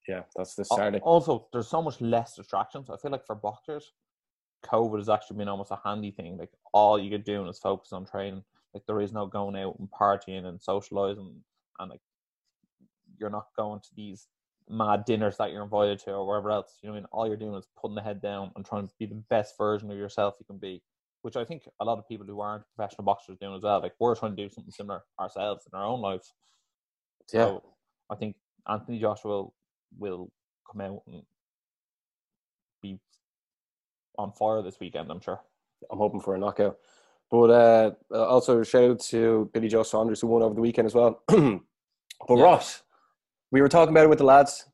[0.08, 0.98] Yeah, that's this Saturday.
[1.00, 2.90] Also, there's so much less distractions.
[2.90, 3.92] I feel like for boxers,
[4.64, 6.36] COVID has actually been almost a handy thing.
[6.36, 8.42] Like all you could do is focus on training.
[8.74, 11.42] Like there is no going out and partying and socializing,
[11.78, 12.00] and like
[13.18, 14.28] you're not going to these
[14.68, 16.78] mad dinners that you're invited to or wherever else.
[16.82, 18.86] You know, what I mean, all you're doing is putting the head down and trying
[18.86, 20.82] to be the best version of yourself you can be.
[21.22, 23.80] Which I think a lot of people who aren't professional boxers doing as well.
[23.80, 26.32] Like we're trying to do something similar ourselves in our own lives.
[27.32, 27.44] Yeah.
[27.44, 27.62] So
[28.10, 28.36] I think
[28.68, 29.46] Anthony Joshua
[29.98, 30.30] will,
[30.70, 31.22] come out and
[32.80, 32.98] be
[34.16, 35.10] on fire this weekend.
[35.10, 35.40] I'm sure.
[35.90, 36.78] I'm hoping for a knockout.
[37.30, 40.94] But uh, also shout out to Billy Joe Saunders who won over the weekend as
[40.94, 41.22] well.
[41.28, 41.60] but
[42.28, 42.42] Yeah.
[42.42, 42.82] Ross,
[43.50, 44.66] we were talking about it with the lads,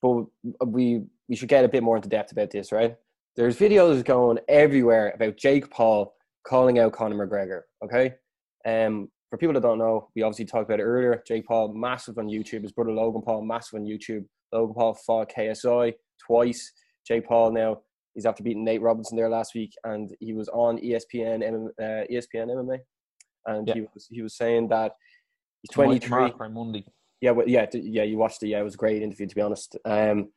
[0.00, 0.24] but
[0.66, 2.96] we we should get a bit more into depth about this, right?
[3.36, 6.14] There's videos going everywhere about Jake Paul
[6.46, 7.62] calling out Conor McGregor.
[7.82, 8.14] Okay,
[8.66, 11.20] um, for people that don't know, we obviously talked about it earlier.
[11.26, 12.62] Jake Paul, massive on YouTube.
[12.62, 14.24] His brother Logan Paul, massive on YouTube.
[14.52, 15.92] Logan Paul fought KSI
[16.24, 16.72] twice.
[17.04, 17.80] Jake Paul now
[18.14, 21.42] he's after beating Nate Robinson there last week, and he was on ESPN
[21.80, 22.78] uh, ESPN MMA,
[23.46, 23.74] and Yeah.
[23.74, 24.92] he was he was saying that
[25.62, 26.30] he's 23.
[26.50, 26.84] Monday.
[27.20, 28.04] Yeah, well, yeah, yeah.
[28.04, 28.48] You watched it.
[28.50, 29.76] Yeah, it was a great interview to be honest.
[29.84, 30.30] Um,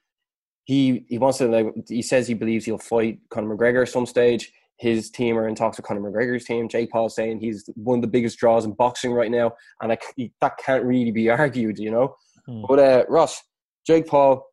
[0.63, 4.07] he he wants to like he says he believes he'll fight Conor McGregor at some
[4.07, 4.51] stage.
[4.77, 6.69] His team are in talks with Conor McGregor's team.
[6.69, 9.97] Jake Paul saying he's one of the biggest draws in boxing right now, and I
[10.41, 12.15] that can't really be argued, you know.
[12.45, 12.63] Hmm.
[12.67, 13.41] But uh, Ross,
[13.85, 14.45] Jake Paul,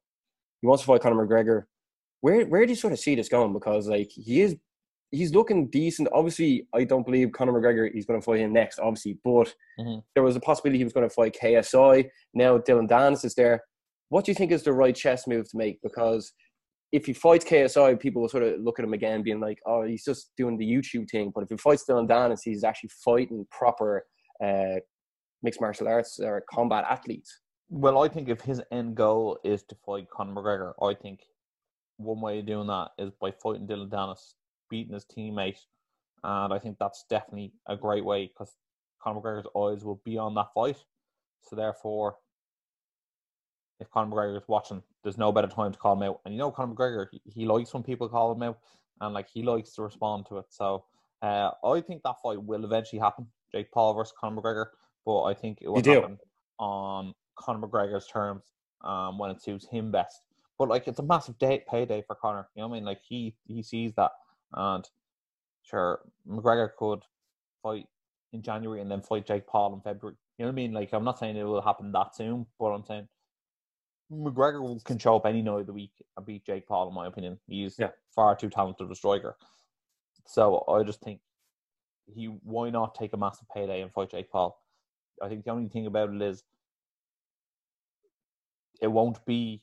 [0.60, 1.64] he wants to fight Conor McGregor.
[2.22, 3.52] Where where do you sort of see this going?
[3.52, 4.56] Because like he is,
[5.10, 6.08] he's looking decent.
[6.12, 7.92] Obviously, I don't believe Conor McGregor.
[7.92, 10.02] He's going to fight him next, obviously, but Mhm.
[10.14, 12.08] there was a possibility he was going to fight KSI.
[12.32, 13.62] Now Dillon Danis is there.
[14.08, 15.82] What do you think is the right chess move to make?
[15.82, 16.32] Because
[16.94, 19.82] if he fights KSI, people will sort of look at him again, being like, "Oh,
[19.82, 23.44] he's just doing the YouTube thing." But if he fights Dillon Danis, he's actually fighting
[23.50, 24.06] proper
[24.42, 24.76] uh,
[25.42, 27.40] mixed martial arts or combat athletes.
[27.68, 31.24] Well, I think if his end goal is to fight Conor McGregor, I think
[31.96, 34.34] one way of doing that is by fighting Dillon Danis,
[34.70, 35.58] beating his teammate,
[36.22, 38.54] and I think that's definitely a great way because
[39.02, 40.76] Conor McGregor's eyes will be on that fight.
[41.42, 42.18] So therefore,
[43.80, 46.20] if Conor McGregor is watching, there's no better time to call him out.
[46.24, 48.58] And you know, Conor McGregor, he, he likes when people call him out,
[49.00, 50.46] and like he likes to respond to it.
[50.50, 50.84] So
[51.22, 54.66] uh, I think that fight will eventually happen, Jake Paul versus Conor McGregor.
[55.06, 56.00] But I think it will You do?
[56.02, 56.18] happen
[56.58, 58.42] on Conor McGregor's terms
[58.82, 60.22] um, when it suits him best.
[60.58, 62.48] But like it's a massive day payday for Conor.
[62.54, 62.86] You know what I mean?
[62.86, 64.12] Like he he sees that,
[64.54, 64.88] and
[65.62, 67.02] sure McGregor could
[67.62, 67.86] fight
[68.32, 70.16] in January and then fight Jake Paul in February.
[70.38, 70.72] You know what I mean?
[70.72, 73.08] Like I'm not saying it will happen that soon, but I'm saying
[74.10, 76.88] McGregor will- can show up any night of the week and beat Jake Paul.
[76.88, 77.92] In my opinion, he's Yeah.
[78.10, 79.36] far too talented a striker.
[80.26, 81.20] So I just think
[82.06, 84.60] he why not take a massive payday and fight Jake Paul?
[85.22, 86.44] I think the only thing about it is
[88.80, 89.62] it won't be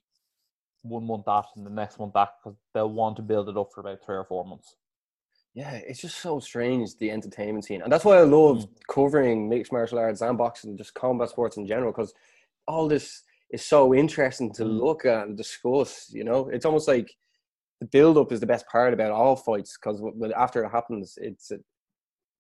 [0.82, 3.72] one month that and the next month that because they'll want to build it up
[3.72, 4.76] for about three or four months.
[5.54, 8.70] Yeah, it's just so strange the entertainment scene, and that's why I love mm.
[8.88, 12.14] covering mixed martial arts and boxing, and just combat sports in general, because
[12.68, 14.80] all this is so interesting to Mm.
[14.82, 16.10] look at and discuss.
[16.14, 17.10] You know, it's almost like
[17.80, 20.02] the build up is the best part about all fights, because
[20.36, 21.52] after it happens, it's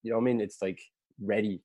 [0.03, 0.79] you know, what I mean, it's like
[1.19, 1.61] ready.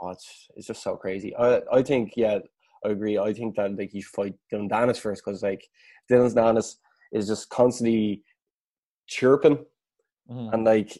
[0.00, 1.34] Oh, it's it's just so crazy.
[1.36, 2.38] I I think yeah,
[2.84, 3.18] I agree.
[3.18, 5.68] I think that like you should fight Dillon Danis first, because like
[6.08, 6.76] Dillon Danis
[7.12, 8.22] is just constantly
[9.06, 9.64] chirping
[10.30, 10.52] Mhm.
[10.54, 10.90] and like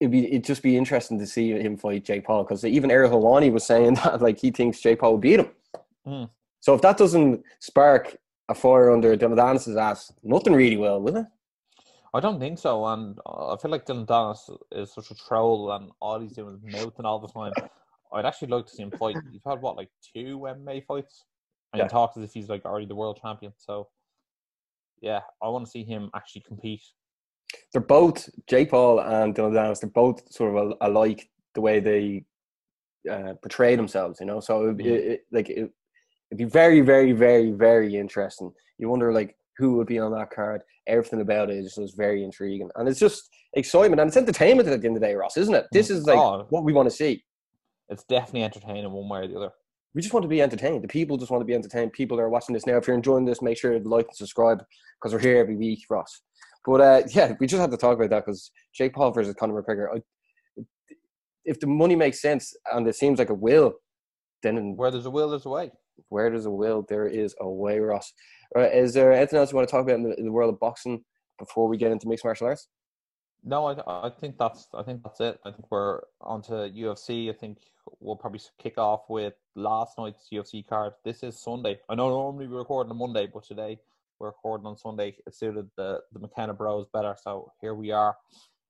[0.00, 3.10] it'd be it'd just be interesting to see him fight Jake Paul because even Ariel
[3.12, 5.50] Helwani was saying that like he thinks Jake Paul will beat him.
[6.06, 6.30] Mm.
[6.60, 8.16] So if that doesn't spark
[8.48, 11.26] a fire under Dillon Danis' ass, nothing really will, will it?
[12.14, 15.90] I don't think so, and I feel like Dillon Danis is such a troll, and
[16.00, 17.52] all he's doing is mouthing all the time.
[18.12, 19.16] I'd actually like to see him fight.
[19.32, 21.24] He's had what, like two MMA fights,
[21.72, 21.86] and Yeah.
[21.86, 23.54] he talks as if he's like already the world champion.
[23.56, 23.88] So,
[25.00, 26.82] yeah, I want to see him actually compete.
[27.72, 29.80] They're both Jake Paul and Dillon Danis.
[29.80, 32.24] They're both sort of alike the way they
[33.10, 34.40] uh, portray themselves, you know.
[34.40, 34.84] So it, Mm.
[34.86, 35.72] it, it, like it,
[36.32, 38.50] it'd be very, very, very, very interesting.
[38.78, 40.62] You wonder like who would be on that card.
[40.86, 44.80] Everything about it is just very intriguing, and it's just excitement and it's entertainment at
[44.80, 45.66] the end of the day, Ross, isn't it?
[45.72, 46.46] This is like Oh.
[46.48, 47.22] what we want to see.
[47.90, 49.50] It's definitely entertaining one way or the other.
[49.94, 50.82] we just want to be entertained.
[50.82, 51.92] The people just want to be entertained.
[51.92, 54.16] People that are watching this now, if you're enjoying this, make sure to like and
[54.16, 54.64] subscribe
[54.98, 56.22] because we're here every week, Ross.
[56.64, 59.62] But uh, yeah, we just had to talk about that because Jake Paul versus Conor
[59.62, 59.88] McGregor.
[59.94, 60.64] I,
[61.44, 63.74] if the money makes sense and it seems like it will,
[64.42, 65.70] then Where there's a will, there's a way.
[66.08, 68.12] Where there's a will, there is a way, Ross.
[68.54, 70.32] All right, is there anything else you want to talk about in the, in the
[70.32, 71.04] world of boxing
[71.38, 72.68] before we get into mixed martial arts?
[73.44, 75.40] No, I, I think that's I think that's it.
[75.44, 77.28] I think we're on to UFC.
[77.28, 77.58] I think
[77.98, 80.92] we'll probably kick off with last night's UFC card.
[81.04, 81.80] This is Sunday.
[81.88, 83.80] I know normally we record on Monday, but today
[84.20, 85.16] we're recording on Sunday.
[85.26, 88.16] It suited the the McKenna Bros better, so here we are,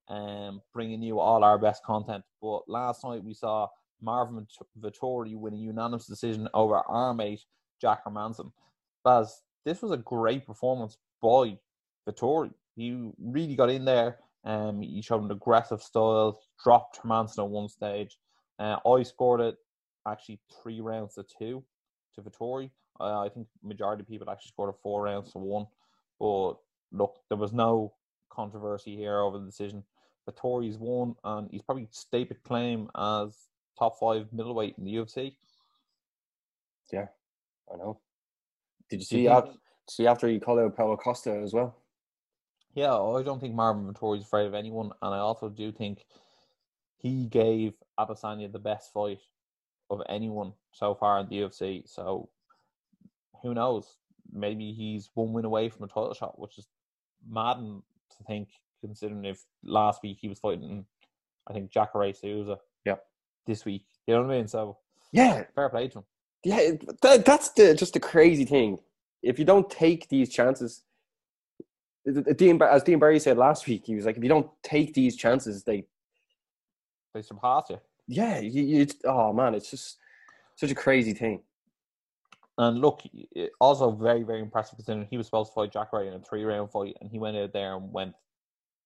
[0.08, 2.24] um, bringing you all our best content.
[2.40, 3.68] But last night we saw
[4.02, 4.46] Marvin
[4.80, 7.40] Vettori win a unanimous decision over our mate
[7.80, 8.52] Jack Hermansson.
[9.04, 11.58] Baz, this was a great performance by
[12.08, 12.52] Vettori.
[12.76, 14.18] He really got in there.
[14.44, 18.18] Um, he showed an aggressive style, dropped Hermansson at one stage.
[18.58, 19.56] Uh, I scored it
[20.06, 21.64] actually three rounds to two
[22.14, 22.70] to Vettori.
[23.00, 25.66] Uh, I think majority of people actually scored a four rounds to one.
[26.18, 26.54] But
[26.92, 27.94] look, there was no
[28.30, 29.84] controversy here over the decision.
[30.28, 35.34] Vettori's won, and he's probably stated claim as top five middleweight in the UFC.
[36.92, 37.06] Yeah,
[37.72, 38.00] I know.
[38.90, 39.42] Did you see you
[39.88, 41.76] see after you called out Paulo Costa as well?
[42.74, 46.04] Yeah, I don't think Marvin Vettori is afraid of anyone, and I also do think
[46.96, 49.18] he gave Adesanya the best fight
[49.90, 51.88] of anyone so far in the UFC.
[51.88, 52.30] So
[53.42, 53.96] who knows?
[54.32, 56.66] Maybe he's one win away from a title shot, which is
[57.28, 57.82] madden
[58.16, 58.48] to think,
[58.80, 60.86] considering if last week he was fighting,
[61.46, 62.58] I think Jacare Souza.
[63.46, 64.48] This week, you know what I mean?
[64.48, 64.78] So
[65.12, 66.04] Yeah, fair play to him.
[66.44, 66.70] yeah.
[67.02, 68.78] That, that's the just the crazy thing.
[69.22, 70.82] If you don't take these chances,
[72.36, 75.16] Dean, as Dean Barry said last week, he was like, if you don't take these
[75.16, 75.86] chances, they
[77.14, 77.80] They surpassed you.
[78.08, 79.98] yeah, you, you oh man, it's just
[80.56, 81.42] such a crazy thing.
[82.58, 83.02] And look,
[83.60, 86.70] also very, very impressive considering he was supposed to fight Jacare in a three round
[86.70, 88.14] fight, and he went out there and went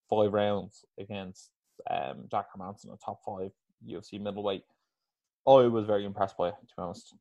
[0.09, 1.51] five rounds against
[1.91, 3.51] um, Jack Hermansson, a top five
[3.87, 4.65] UFC middleweight.
[5.47, 7.15] I was very impressed by it, to be honest.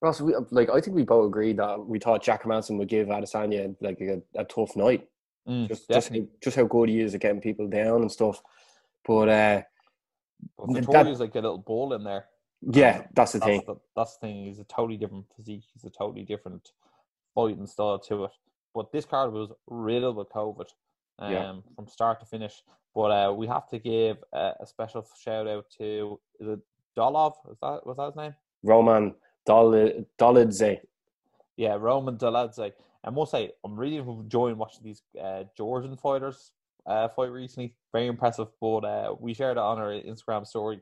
[0.00, 3.08] Ross, we, like I think we both agreed that we thought Jack Manson would give
[3.08, 5.08] Adesanya like a, a tough night.
[5.48, 6.28] Mm, Just just definitely.
[6.42, 8.40] just how good he is at getting people down and stuff.
[9.06, 9.62] But uh,
[10.56, 12.26] But that- like a little ball in there.
[12.60, 13.62] yeah, that's the That's thing.
[13.66, 14.44] the, that's the thing.
[14.44, 15.64] He's a totally different physique.
[15.72, 16.70] He's a totally different
[17.34, 18.30] fighting style to it.
[18.74, 20.66] But this card was riddled with COVID
[21.18, 21.54] um, Yeah.
[21.74, 22.62] from start to finish.
[22.98, 26.58] But uh, we have to give uh, a special shout out to is it
[26.96, 27.34] Dolov?
[27.48, 28.34] Is that was that his name?
[28.64, 29.14] Roman
[29.46, 30.80] Dol- Dolidze.
[31.56, 32.72] Yeah, Roman Dolidze.
[33.04, 36.50] I must say, I'm really enjoying watching these uh, Georgian fighters
[36.86, 37.76] uh, fight recently.
[37.92, 38.48] Very impressive.
[38.60, 40.80] But uh, we shared it on our Instagram story.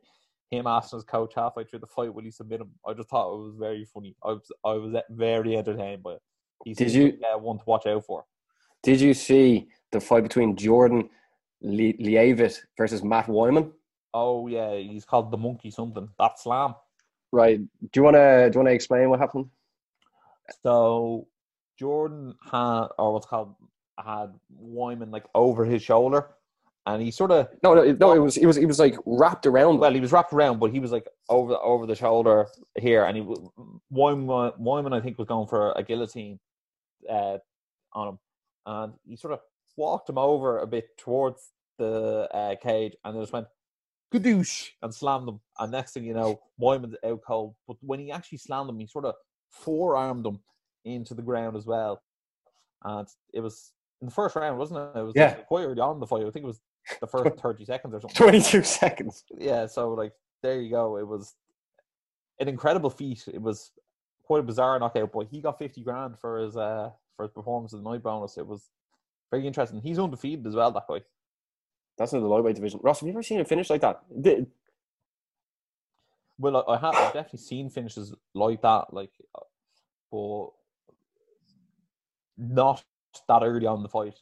[0.50, 2.70] Him asking his coach halfway through the fight, will he submit him?
[2.86, 4.16] I just thought it was very funny.
[4.24, 6.22] I was, I was very entertained by it.
[6.64, 8.24] He Did you- uh, one to watch out for?
[8.82, 11.10] Did you see the fight between Jordan
[11.62, 13.72] Le- Leavitt versus Matt Wiman?
[14.14, 16.08] Oh yeah, he's called the monkey something.
[16.18, 16.74] That slam.
[17.32, 17.58] Right.
[17.58, 19.46] Do you wanna do you wanna explain what happened?
[20.62, 21.26] So
[21.78, 23.54] Jordan had, or what's called,
[24.02, 26.28] had Wiman like over his shoulder,
[26.86, 28.12] and he sort of No, no, it- no.
[28.12, 29.78] It was it was it was like wrapped around.
[29.78, 32.46] Well, he was wrapped around, but he was like over the, over the shoulder
[32.78, 33.22] here, and he
[33.92, 36.38] Wiman, Wiman I think was going for a guillotine
[37.10, 37.38] uh,
[37.92, 38.18] on him,
[38.66, 39.40] and he sort of
[39.76, 43.46] walked him over a bit towards the uh, cage, and then just went
[44.12, 45.40] gadoosh and slammed him.
[45.58, 47.54] And next thing you know, Wiman's out cold.
[47.66, 49.14] But when he actually slammed him, he sort of
[49.50, 50.40] forearmed him
[50.84, 52.02] into the ground as well,
[52.84, 54.98] and it was in the first round, wasn't it?
[54.98, 55.34] It was Yeah.
[55.34, 56.20] quite early on in the fight.
[56.26, 56.60] I think it was
[57.00, 59.24] the first thirty seconds or something Twenty two seconds.
[59.36, 60.12] yeah, so like
[60.42, 60.96] there you go.
[60.98, 61.34] It was
[62.38, 63.26] an incredible feat.
[63.32, 63.72] It was
[64.22, 67.72] quite a bizarre knockout, but he got fifty grand for his uh for his performance
[67.72, 68.36] of the night bonus.
[68.38, 68.70] It was
[69.30, 69.80] very interesting.
[69.80, 71.00] He's undefeated as well, that guy.
[71.98, 72.80] That's in the lightweight division.
[72.82, 74.02] Ross, have you ever seen him finish like that?
[74.14, 74.46] The-
[76.38, 79.12] Well, I, have I've definitely seen finishes like that, like,
[80.12, 80.48] but
[82.36, 82.84] not
[83.28, 84.18] that early on in the fight,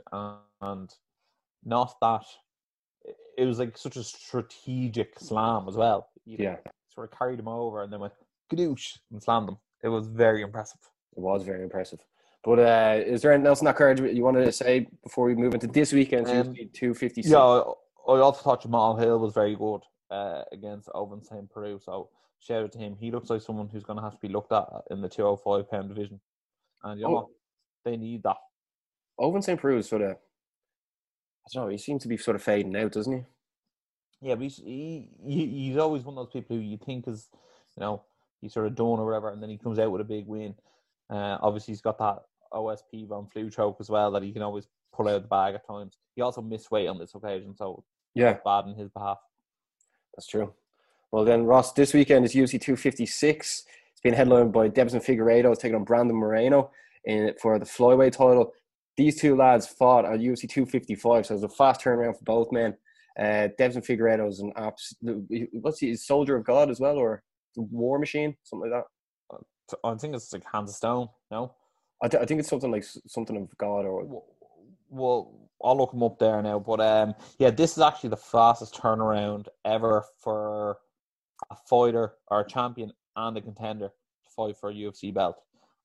[0.60, 0.94] and
[1.64, 2.24] not that.
[3.36, 6.08] It was like such a strategic slam as well.
[6.24, 6.56] You Yeah,
[6.94, 8.12] sort of carried him over and then went
[8.52, 9.58] gadoosh and slammed him.
[9.82, 10.78] It was very impressive.
[11.16, 11.98] it was very impressive.
[12.44, 15.34] But uh, is there anything else in that card you wanted to say before we
[15.34, 16.28] move into this weekend?
[16.28, 17.32] Um, two fifty six.
[17.32, 17.60] Yeah, I,
[18.06, 19.80] I also thought Jamal Hill was very good
[20.10, 21.50] uh, against Ovince St.
[21.50, 21.78] Preux.
[21.78, 22.96] So shout out to him.
[23.00, 25.70] He looks like someone who's going to have to be looked at in the 205
[25.70, 26.20] pound division.
[26.82, 27.30] And you know Oh.
[27.84, 28.36] They need that.
[29.18, 29.60] Ovince St.
[29.60, 30.10] Preux is sort of.
[30.12, 31.70] I don't know.
[31.70, 33.24] He seems to be sort of fading out, doesn't he?
[34.22, 37.28] Yeah, but he's, he, he he's always one of those people who you think is,
[37.76, 38.02] you know,
[38.40, 40.54] he's sort of done or whatever, and then he comes out with a big win.
[41.10, 42.22] Uh, obviously, he's got that
[42.54, 45.54] OSP von Flue choke as well that he can always pull out of the bag
[45.54, 45.98] at times.
[46.14, 47.84] He also missed weight on this occasion, so
[48.14, 49.18] Yeah, bad in his behalf.
[50.14, 50.52] that's true.
[51.10, 53.64] Well, then, Ross, this weekend is UFC 256.
[53.92, 56.70] It's been headlined by Deiveson Figueiredo taking on Brandon Moreno
[57.04, 58.52] in, for the flyweight title.
[58.96, 62.52] These two lads fought at UFC 255, so it was a fast turnaround for both
[62.52, 62.76] men.
[63.18, 67.22] Uh, Deiveson Figueiredo is an absolute, what's he, Soldier of God as well, or
[67.56, 69.38] War Machine, something like that.
[69.84, 71.08] I think it's like hands of stone.
[71.30, 71.54] No,
[72.02, 74.24] I, th- I think it's something like something of God or well,
[74.90, 75.32] well,
[75.62, 76.58] I'll look him up there now.
[76.58, 80.78] But um, yeah, this is actually the fastest turnaround ever for
[81.50, 85.36] a fighter or a champion and a contender to fight for a UFC belt.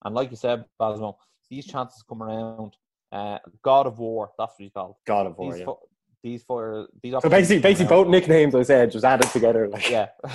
[0.04, 1.16] And like you said, Basmo,
[1.50, 2.76] these chances come around.
[3.12, 4.96] Uh, God of War, that's what he's called.
[5.08, 5.52] God of War.
[5.52, 5.66] These, Yeah.
[5.66, 5.74] fi-
[6.22, 9.68] these fighters, these So basically, basically both nicknames I said just added together.
[9.68, 10.10] Like, yeah.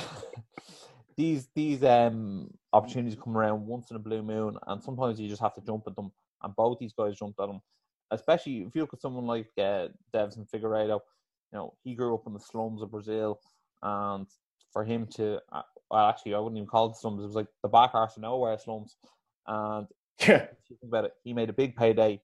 [1.17, 5.41] these these um opportunities come around once in a blue moon, and sometimes you just
[5.41, 6.11] have to jump at them.
[6.43, 7.61] And both these guys jumped at them.
[8.11, 11.01] Especially if you look at someone like uh, Deiveson Figueiredo,
[11.53, 13.41] you know he grew up in the slums of Brazil,
[13.83, 14.27] and
[14.73, 17.23] for him to uh, well, actually I wouldn't even call it slums.
[17.23, 18.97] It was like the back arse of nowhere slums.
[19.47, 19.87] And
[20.21, 22.21] yeah, think about it, he made a big payday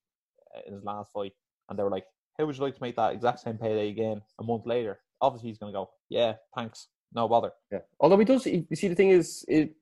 [0.54, 1.32] uh, in his last fight,
[1.68, 4.20] and they were like, "How would you like to make that exact same payday again
[4.38, 7.80] a month later?" Obviously, he's going to go, "Yeah, thanks, no bother." yeah.
[8.00, 9.74] Although he does, you see, the thing is, it.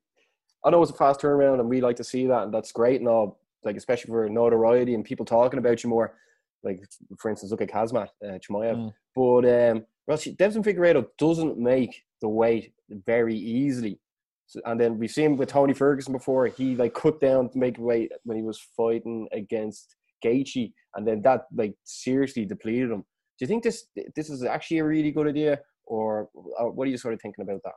[0.64, 3.00] I know it's a fast turnaround, and we like to see that, and that's great
[3.00, 3.40] and all.
[3.64, 6.14] Like especially for notoriety and people talking about you more.
[6.62, 6.80] Like
[7.18, 8.76] for instance, look at Khamzat uh, Chimaev.
[8.76, 8.92] Mm.
[9.14, 14.00] But um, Rossi, Deiveson Figueiredo doesn't make the weight very easily.
[14.46, 17.78] So, and then we've seen with Tony Ferguson before, he like cut down to make
[17.78, 23.04] weight when he was fighting against Gaethje, and then that like seriously depleted him.
[23.38, 23.86] Do you think this
[24.16, 27.60] this is actually a really good idea, or what are you sort of thinking about
[27.64, 27.74] that?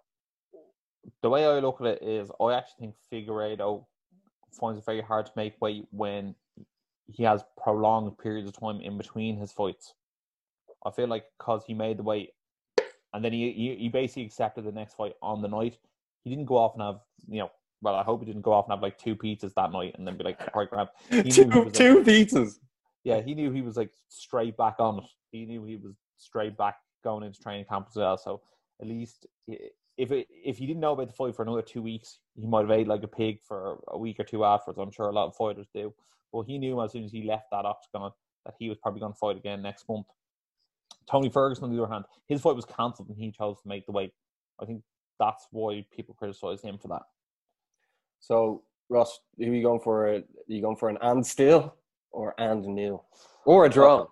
[1.22, 3.86] The way I look at it is, I actually think Figueiredo
[4.60, 6.36] finds it very hard to make weight when
[7.12, 9.94] he has prolonged periods of time in between his fights.
[10.86, 12.32] I feel like because he made the weight,
[13.14, 15.78] and then he, he he basically accepted the next fight on the night.
[16.24, 17.52] He didn't go off and have you know.
[17.84, 20.06] Well, I hope he didn't go off and have like two pizzas that night and
[20.08, 22.60] then be like, "Right, grab." He knew he two was like- two pizzas.
[23.04, 25.06] yeah, he knew he was like straight back on it.
[25.32, 28.18] He knew he was straight back going into training camp as well.
[28.18, 28.42] So
[28.80, 29.26] at least
[30.02, 32.62] if it, if he didn't know about the fight for another two weeks, he might
[32.62, 34.80] have ate like a pig for a week or two afterwards.
[34.80, 35.94] I'm sure a lot of fighters do.
[36.34, 38.12] But he knew as soon as he left that octagon
[38.46, 40.08] that he was probably going to fight again next month.
[41.08, 43.86] Tony Ferguson, on the other hand, his fight was cancelled and he chose to make
[43.86, 44.12] the weight.
[44.60, 44.82] I think
[45.20, 47.04] that's why people criticise him for that.
[48.20, 50.08] So Ross, who are you going for?
[50.08, 51.76] Are you going for an and still
[52.12, 53.06] or and nil
[53.46, 54.08] or a draw?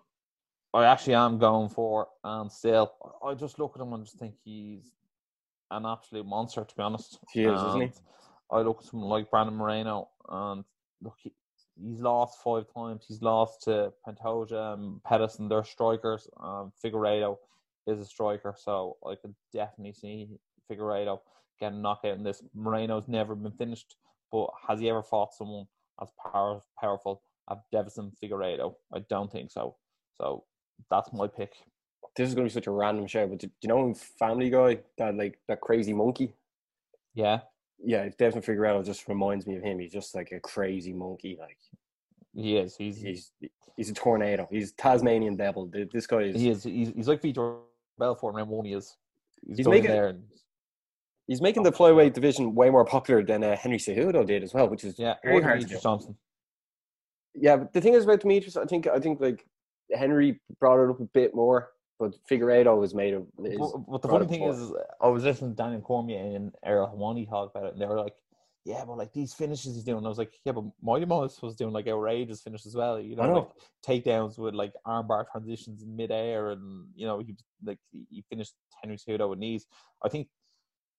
[0.71, 2.93] I actually am going for, and still,
[3.25, 4.91] I just look at him and just think he's
[5.71, 7.19] an absolute monster, to be honest.
[7.31, 7.91] He is, isn't he?
[8.51, 10.63] I look at someone like Brandon Moreno, and
[11.01, 11.31] look, he,
[11.81, 13.05] he's lost five times.
[13.07, 15.01] He's lost to Pantoja and
[15.39, 16.27] and they're strikers.
[16.39, 17.37] Um, Figueiredo
[17.87, 20.29] is a striker, so I could definitely see
[20.69, 21.19] Figueiredo
[21.59, 22.41] getting knocked out in this.
[22.53, 23.95] Moreno's never been finished,
[24.31, 25.67] but has he ever fought someone
[26.01, 28.75] as power, powerful as Deiveson Figueiredo?
[28.93, 29.75] I don't think so.
[30.19, 30.45] So
[30.89, 31.53] that's my pick.
[32.15, 33.93] This is going to be such a random show, but do, do you know in
[33.93, 36.33] Family Guy that like that crazy monkey?
[37.13, 37.39] Yeah,
[37.83, 39.79] Yeah, Devin Figueroa just reminds me of him.
[39.79, 41.37] He's just like a crazy monkey.
[41.39, 41.57] Like
[42.33, 42.75] he is.
[42.75, 43.31] He's he's
[43.77, 44.47] he's a tornado.
[44.51, 45.71] He's Tasmanian devil.
[45.91, 46.63] This guy is he is.
[46.63, 47.59] He's, he's like Vitor
[47.97, 48.95] Belfort and one he is.
[49.47, 50.07] He's, He's making- there.
[50.09, 50.23] And,
[51.27, 54.67] he's making the flyweight division way more popular than uh, Henry Cejudo did as well,
[54.67, 55.79] which is yeah, very hard to Demetrious do.
[55.79, 56.17] Johnson.
[57.35, 59.45] Yeah, but the thing is about Demetrious, I think I think like
[59.93, 61.69] Henry brought it up a bit more,
[61.99, 63.27] but Figueiredo was made of.
[63.37, 63.57] But,
[63.89, 64.71] but the funny thing is, is,
[65.01, 67.99] I was listening to Daniel Cormier and Ariel Helwani talk about it, and they were
[67.99, 68.15] like,
[68.63, 71.41] "Yeah, but like these finishes he's doing." And I was like, "Yeah, but Mighty Mouse
[71.41, 72.99] was doing like outrageous finishes as well.
[73.01, 73.33] You know, know.
[73.33, 73.49] like
[73.85, 78.23] takedowns with like armbar transitions in midair, and you know, he was like he he
[78.29, 79.67] finished Henry Cejudo with knees.
[80.03, 80.29] I think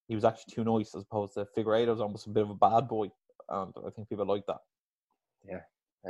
[0.07, 2.89] he was actually too nice as opposed to Figueiredo's almost a bit of a bad
[2.89, 3.11] boy,
[3.49, 4.61] and I think people like that.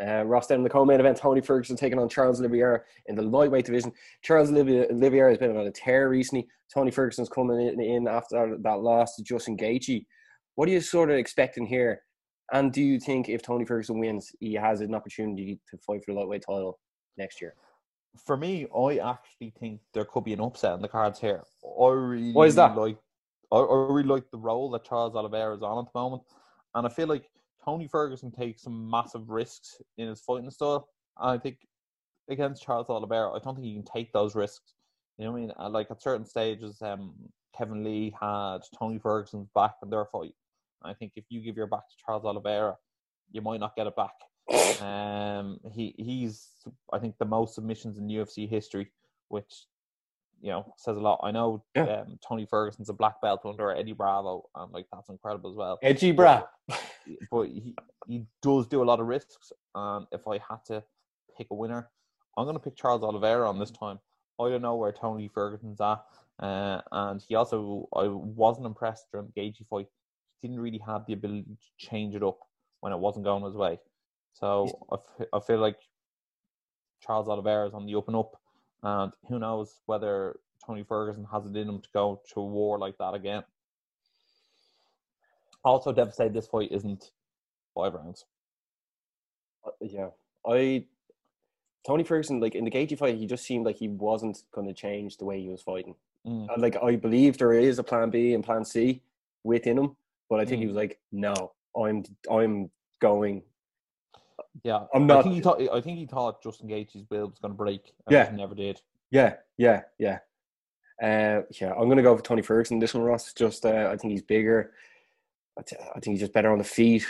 [0.00, 3.64] Uh, Ross in the co-main event, Tony Ferguson taking on Charles Oliveira in the lightweight
[3.64, 3.92] division.
[4.22, 6.46] Charles Olive- Oliveira has been on a tear recently.
[6.72, 10.06] Tony Ferguson's coming in, in after that loss to Justin Gaethje.
[10.54, 12.02] What are you sort of expecting here?
[12.52, 16.12] And do you think if Tony Ferguson wins, he has an opportunity to fight for
[16.12, 16.78] the lightweight title
[17.16, 17.54] next year?
[18.24, 21.42] For me, I actually think there could be an upset in the cards here.
[21.80, 22.76] I really Why is that?
[22.76, 22.98] like
[23.52, 26.22] I, I really like the role that Charles Oliveira is on at the moment.
[26.74, 27.28] And I feel like
[27.64, 30.88] Tony Ferguson takes some massive risks in his fighting style.
[31.18, 31.58] And I think
[32.28, 34.74] against Charles Oliveira, I don't think he can take those risks.
[35.18, 35.72] You know what I mean?
[35.72, 37.12] Like at certain stages, um,
[37.56, 40.34] Kevin Lee had Tony Ferguson's back in their fight,
[40.82, 42.76] I think if you give your back to Charles Oliveira,
[43.32, 44.14] you might not get it back.
[44.80, 46.48] Um, he he's
[46.90, 48.90] I think the most submissions in UFC history,
[49.28, 49.66] which
[50.40, 51.20] you know says a lot.
[51.22, 52.02] I know Yeah.
[52.02, 55.78] um, Tony Ferguson's a black belt under Eddie Bravo, and like that's incredible as well.
[55.82, 56.42] Edgy bra.
[57.30, 57.74] But he
[58.06, 59.52] he does do a lot of risks.
[59.74, 60.82] And if I had to
[61.36, 61.90] pick a winner,
[62.36, 63.98] I'm going to pick Charles Oliveira on this time.
[64.40, 66.00] I don't know where Tony Ferguson's at,
[66.38, 69.86] uh, and he also I wasn't impressed during the Gaethje fight.
[70.40, 72.38] He didn't really have the ability to change it up
[72.80, 73.78] when it wasn't going his way.
[74.32, 75.76] So I, f- I feel like
[77.04, 78.40] Charles Oliveira is on the up and up,
[78.82, 82.98] and who knows whether Tony Ferguson has it in him to go to war like
[82.98, 83.42] that again.
[85.64, 87.10] Also, devastated this fight isn't
[87.74, 88.24] five rounds.
[89.66, 90.08] Uh, yeah,
[90.46, 90.84] I
[91.86, 94.74] Tony Ferguson like in the Gaethje fight, he just seemed like he wasn't going to
[94.74, 95.94] change the way he was fighting.
[96.26, 96.48] Mm.
[96.48, 99.02] Uh, Like I believe there is a plan B and plan C
[99.44, 99.96] within him,
[100.28, 100.68] but I think he Mm.
[100.68, 102.70] was like, no, I'm I'm
[103.00, 103.42] going.
[104.64, 105.60] Yeah, I'm I not- think he thought.
[105.72, 107.92] I think he thought Justin Gaethje's will was going to break.
[108.06, 108.30] And Yeah.
[108.34, 108.80] never did.
[109.10, 110.18] Yeah, yeah, yeah.
[111.02, 112.78] Uh, yeah, I'm gonna go for Tony Ferguson.
[112.78, 113.32] This one, Ross.
[113.32, 114.72] Just uh, I think he's bigger.
[115.58, 115.62] I,
[116.00, 117.04] think he's just better on the feet.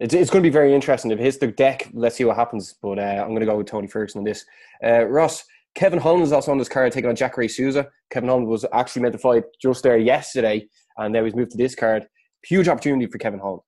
[0.00, 1.10] It's, it's going to be very interesting.
[1.10, 2.74] If it hits the deck, let's see what happens.
[2.80, 4.44] But uh, I'm going to go with Tony Ferguson on this.
[4.82, 7.88] Uh, Ross, Kevin Holland is also on this card taking on Jacare Souza.
[8.10, 10.66] Kevin Holland was actually meant to fight just there yesterday,
[10.96, 12.06] and now he's moved to this card.
[12.46, 13.62] Huge opportunity for Kevin Holland.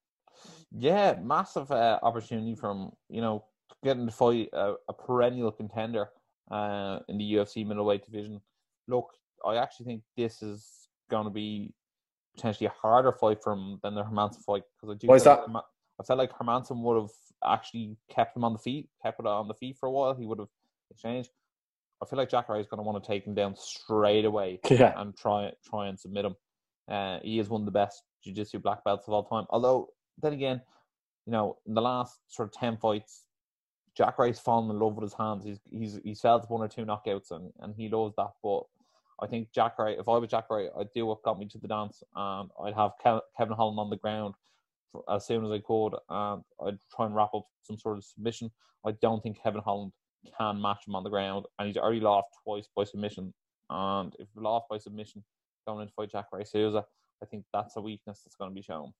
[0.72, 3.44] Yeah, massive uh, opportunity from you know
[3.82, 6.08] getting to fight a, a perennial contender
[6.50, 8.40] uh, in the UFC middleweight division.
[8.88, 9.10] Look,
[9.44, 11.72] I actually think this is going to be
[12.34, 15.06] potentially a harder fight for him than the Hermansson fight because I do.
[15.06, 15.50] Why is that?
[15.50, 15.64] like
[16.00, 17.10] I felt like Hermansson would have
[17.44, 20.14] actually kept him on the feet, kept it on the feet for a while.
[20.14, 20.48] He would have
[20.90, 21.30] exchanged.
[22.02, 24.92] I feel like Jack is going to want to take him down straight away Yeah,
[25.00, 26.36] and try try and submit him.
[26.88, 29.46] Uh, he is one of the best jiu-jitsu black belts of all time.
[29.50, 29.88] Although
[30.20, 30.60] then again,
[31.26, 33.24] you know, in the last sort of ten fights,
[33.96, 35.44] Jacare's fallen in love with his hands.
[35.44, 38.32] He's he's he's felt one or two knockouts and, and he loves that.
[38.42, 38.62] But
[39.20, 42.02] I think Jacare, if I was Jacare, I'd do what got me to the dance
[42.14, 44.34] and I'd have Kevin Holland on the ground
[44.92, 48.04] for, as soon as I could and I'd try and wrap up some sort of
[48.04, 48.50] submission.
[48.86, 49.92] I don't think Kevin Holland
[50.36, 53.32] can match him on the ground and he's already lost twice by submission.
[53.70, 55.24] And if lost by submission
[55.66, 56.84] going into fight Jacare Souza,
[57.22, 58.92] I think that's a weakness that's going to be shown.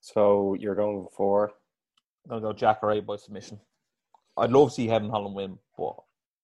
[0.00, 1.52] So you're going for
[2.30, 3.58] I'm going to go Jacare by submission.
[4.36, 5.94] I'd love to see Kevin Holland win, but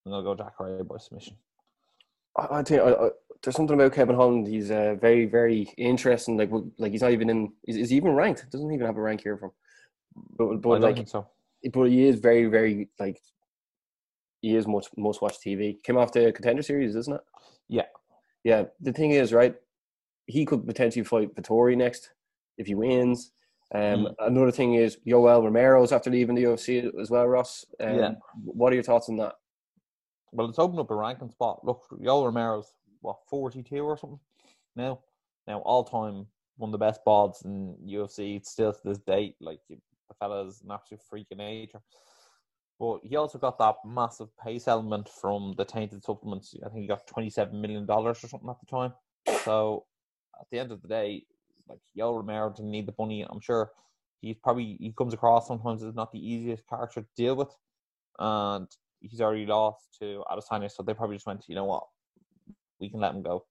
[0.07, 1.36] I'm going to go Jacare by submission.
[2.38, 3.09] I, I think I, I,
[3.42, 4.46] there's something about Kevin Holland.
[4.46, 6.36] He's uh, very, very interesting.
[6.38, 7.52] Like, like he's not even in.
[7.68, 8.50] Is, is he even ranked?
[8.50, 9.52] Doesn't even have a rank here from.
[10.36, 11.28] But, I but don't like, think so.
[11.72, 13.20] but he is very, very like.
[14.40, 15.82] He is much most watched TV.
[15.82, 17.20] Came off the contender series, isn't it?
[17.68, 17.86] Yeah.
[18.42, 18.64] Yeah.
[18.80, 19.55] The thing is, right?
[20.26, 22.11] He could potentially fight Vettori next
[22.59, 23.32] if he wins.
[23.75, 24.14] Um, Mm.
[24.20, 27.27] Another thing is Yoel Romero's after leaving the UFC as well.
[27.27, 28.14] Ross, um, Yeah.
[28.45, 29.35] What are your thoughts on that?
[30.33, 31.64] Well, it's opened up a ranking spot.
[31.64, 34.20] Look, Yoel Romero's what 42 or something
[34.77, 35.01] now.
[35.47, 38.37] Now, all time one of the best bods in UFC.
[38.37, 39.35] It's still to this date.
[39.41, 39.77] Like the
[40.20, 41.81] fella's an absolute freak of nature.
[42.79, 46.55] But he also got that massive pay settlement from the tainted supplements.
[46.64, 48.93] I think he got 27 million dollars or something at the time.
[49.45, 49.87] So
[50.41, 51.25] at the end of the day,
[51.69, 53.23] like Yoel Romero didn't need the money.
[53.29, 53.71] I'm sure
[54.21, 57.55] he's probably he comes across sometimes as not the easiest character to deal with,
[58.19, 58.69] and
[59.01, 61.85] he's already lost to Adesanya, so they probably just went, you know what,
[62.81, 63.45] we can let him go.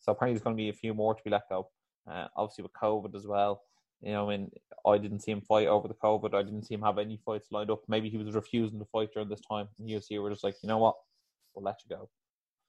[0.00, 1.68] So apparently there's going to be a few more to be let go.
[2.10, 3.62] Uh, obviously with COVID as well,
[4.02, 4.50] you know, I mean,
[4.86, 6.34] I didn't see him fight over the COVID.
[6.34, 7.82] I didn't see him have any fights lined up.
[7.86, 9.68] Maybe he was refusing to fight during this time.
[9.78, 10.96] And UFC were just like, you know what,
[11.54, 12.08] we'll let you go.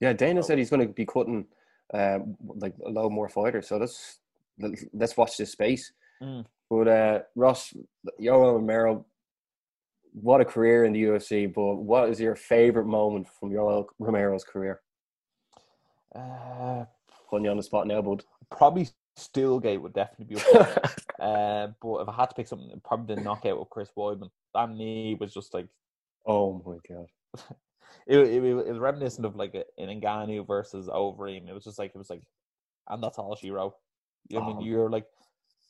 [0.01, 1.45] Yeah, Dana So- said he's going to be cutting
[1.93, 3.67] um, like a lot more fighters.
[3.67, 4.19] So let's
[4.93, 5.91] let's watch this space.
[6.21, 6.45] Mm.
[6.69, 7.73] But uh, Ross,
[8.19, 9.05] Yoel Romero,
[10.13, 11.53] what a career in the UFC.
[11.53, 14.81] But what is your favorite moment from Yoel Romero's career?
[16.15, 16.85] Uh,
[17.29, 18.23] Putting you on the spot now, bud.
[18.49, 21.27] probably Steelgate would definitely be up there.
[21.27, 24.29] uh, but if I had to pick something, probably the knockout with Chris Weidman.
[24.53, 25.67] That knee was just like
[26.25, 27.07] oh my god!
[28.07, 31.47] it, it, it was reminiscent of like an Ngannou versus Overeem.
[31.47, 32.23] It was just like it was like,
[32.89, 33.73] and that's all she wrote.
[34.29, 34.57] You know what I Oh.
[34.59, 35.05] mean, you're like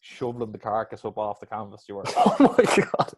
[0.02, 1.86] shoveling the carcass up off the canvas.
[1.88, 2.04] You were.
[2.16, 3.14] Oh my god!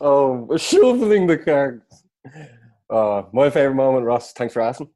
[0.00, 2.04] Oh, shoveling the carcass.
[2.90, 4.32] Uh, my favorite moment, Ross.
[4.32, 4.88] Thanks for asking.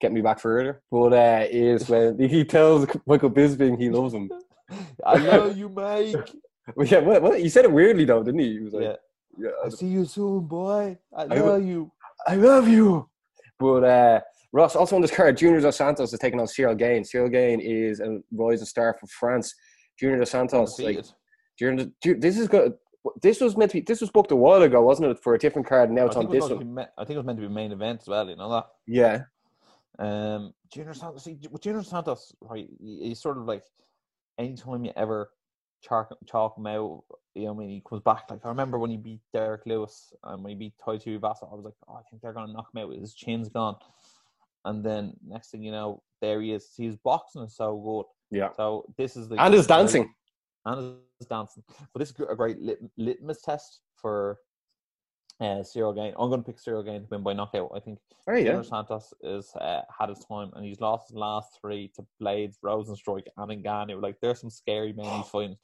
[0.00, 0.82] Get me back further.
[0.90, 4.30] But uh, is when he tells Michael Bisping he loves him.
[5.04, 6.14] I know you, Mike.
[6.76, 8.52] Well, yeah, what, what, he said it weirdly though, didn't he?
[8.54, 8.96] He was like, Yeah.
[9.38, 10.96] yeah, I see you soon, boy.
[11.16, 11.90] I I will- you.
[12.26, 13.08] I love you.
[13.58, 14.20] But uh,
[14.52, 17.02] Ross, also on this card, Junior Dos Santos is taking on Ciryl Gane.
[17.02, 19.54] Ciryl Gane is a rising star for France.
[19.98, 20.78] Junior Dos Santos.
[20.78, 21.04] Like,
[21.58, 22.74] Junior, this is good.
[23.22, 23.80] This was meant to be.
[23.80, 25.88] This was booked a while ago, wasn't it, for a different card?
[25.88, 26.74] and Now I it's think, on it was this meant to one.
[26.74, 28.28] be ma- I think it was meant to be main event as well.
[28.28, 28.66] You know that.
[28.86, 29.22] Yeah,
[29.98, 32.68] Um, Junior Santos, see, with Junior Santos, right?
[32.80, 33.64] He's sort of like
[34.38, 35.30] anytime you ever
[35.82, 37.02] chalk, chalk him out,
[37.34, 38.30] you know, when he comes back.
[38.30, 41.54] Like I remember when he beat Derrick Lewis and when he beat Tai Vasa, I
[41.54, 42.94] was like, oh, I think they're gonna knock him out.
[42.94, 43.76] His chin's gone,
[44.64, 46.72] and then next thing you know, there he is.
[46.76, 47.76] His boxing is so
[48.30, 48.38] good.
[48.38, 50.14] yeah, So this is the and his great- dancing.
[50.66, 51.62] and his dancing.
[51.92, 54.38] But this is a great lit- litmus test for
[55.40, 56.14] uh, Ciryl Gane.
[56.16, 57.72] I'm going to pick Ciryl Gane to win by knockout.
[57.74, 57.98] I think
[58.28, 61.90] Oh yeah, Junior Santos is uh, had his time and he's lost his last three
[61.96, 64.00] to Blaydes, Rozenstruik, and Ngannou.
[64.00, 65.56] Like there's some scary men he's fighting,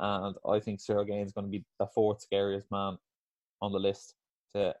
[0.00, 2.98] and I think Ciryl Gane is going to be the fourth scariest man
[3.60, 4.16] on the list
[4.56, 4.74] to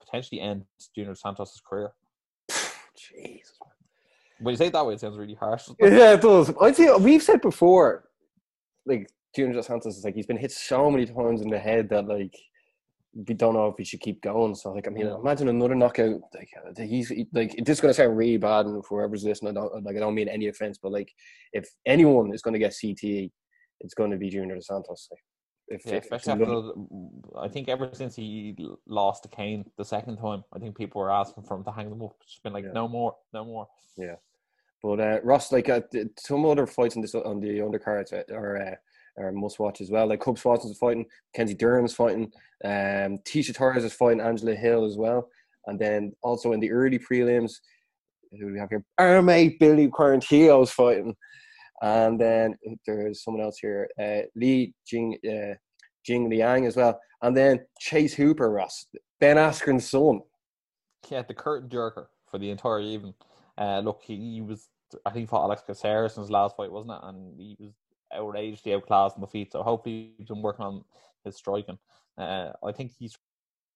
[0.00, 1.90] potentially end Junior Santos' career.
[3.08, 3.58] Jesus.
[4.40, 5.68] When you say it that way, it sounds really harsh.
[5.80, 6.52] Yeah, it does.
[6.60, 8.08] I think we've said before,
[8.86, 11.88] like Junior Dos Santos is like he's been hit so many times in the head
[11.90, 12.34] that like
[13.12, 14.54] we don't know if he should keep going.
[14.54, 16.20] So like I mean, imagine another knockout.
[16.34, 19.84] Like he's like this is gonna sound really bad, and for whoever's listening, I don't
[19.84, 21.12] like I don't mean any offense, but like
[21.52, 23.30] if anyone is gonna get CTE,
[23.80, 25.08] it's gonna be Junior Dos Santos.
[25.10, 25.20] Like,
[25.70, 26.72] if, Yeah, if especially after
[27.38, 28.56] I think ever since he
[28.86, 31.88] lost to Cain the second time, I think people were asking for him to hang
[31.88, 32.16] them up.
[32.22, 32.72] It's been like, Yeah.
[32.72, 33.68] no more, no more.
[33.96, 34.16] Yeah,
[34.82, 35.82] but uh, Ross, like uh,
[36.18, 40.06] some other fights on this on the undercards are uh, are must watch as well.
[40.06, 42.32] Like Cub Swanson's fighting, Kenzie Dern's fighting,
[42.64, 45.28] um, Tecia Torres is fighting Angela Hill as well,
[45.66, 47.54] and then also in the early prelims,
[48.32, 49.22] who do we have here?
[49.22, 51.14] Mate Billy Quarantillo's fighting,
[51.82, 52.56] and then
[52.86, 55.54] there's someone else here, uh, Lee Jing uh,
[56.04, 58.86] Jing Liang as well, and then Chase Hooper, Ross
[59.18, 60.20] Ben Askren's son.
[61.08, 63.14] Yeah, the curtain jerker for the entire evening.
[63.58, 64.68] Uh, look, he, he was,
[65.04, 67.00] I think, fought Alex Caceres in his last fight, wasn't it?
[67.02, 67.74] And he was
[68.14, 69.52] outrageously outclassed on the feet.
[69.52, 70.84] So hopefully he's been working on
[71.24, 71.78] his striking.
[72.16, 73.16] Uh, I think he's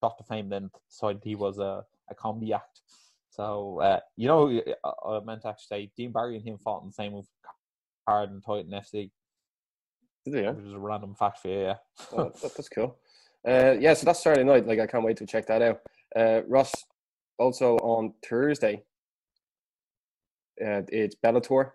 [0.02, 2.80] shot to fame then decided he was a, a comedy act.
[3.30, 4.60] So, uh, you know,
[5.04, 7.14] I meant to actually say Dean Barry and him fought in the same
[8.06, 9.10] with Card and FC,
[10.26, 10.50] Yeah.
[10.52, 11.76] which is a random fact for you, yeah.
[12.12, 12.98] Oh, that, that's cool.
[13.46, 14.66] Uh, yeah, so that's Saturday night.
[14.66, 15.80] Like, I can't wait to check that out.
[16.16, 16.72] Uh, Ross,
[17.38, 18.84] also on Thursday,
[20.64, 21.72] uh, it's Bellator.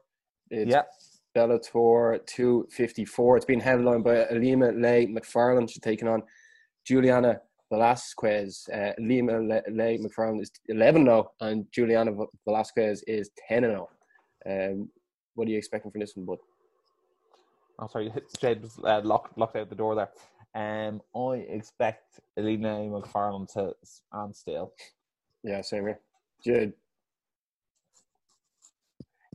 [0.49, 0.83] It's yeah.
[1.37, 3.37] Bellator 254.
[3.37, 5.67] It's been headlined by Ilima-Lei Macfarlane.
[5.67, 6.23] She's taking on
[6.87, 8.67] Juliana Velasquez.
[8.73, 12.11] Uh, Ilima Le- Lei Macfarlane is 11 0, and Juliana
[12.45, 13.89] Velasquez is 10 0.
[14.49, 14.89] Um,
[15.39, 16.39] what are you expecting from this one, bud?
[17.79, 18.11] I'm oh, sorry,
[18.41, 20.09] Jade was uh, locked locked out the door there.
[20.53, 24.73] Um, I expect Elena McFarland to stand still.
[25.43, 25.99] Yeah, same here.
[26.43, 26.73] Good.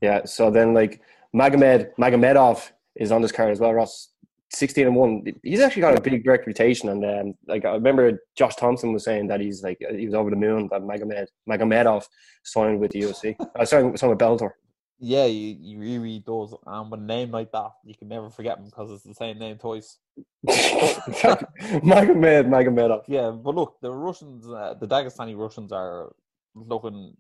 [0.03, 1.01] Yeah, so then like
[1.35, 4.11] Magomed Magomedov is on this card as well, Ross.
[4.51, 5.25] 16 and 1.
[5.43, 9.27] He's actually got a big reputation and um, like I remember Josh Thompson was saying
[9.29, 12.05] that he's like he was over the moon that Magomed Magomedov
[12.45, 13.35] signed with the UFC.
[13.57, 14.51] I signed, signed with Bellator.
[14.99, 16.55] Yeah, you, he really does.
[16.67, 19.39] And with a name like that, you can never forget him because it's the same
[19.39, 19.99] name twice.
[20.47, 23.03] Magomed Magomedov.
[23.09, 26.13] Yeah, but look, the Russians, uh, the Dagestani Russians are
[26.55, 27.17] looking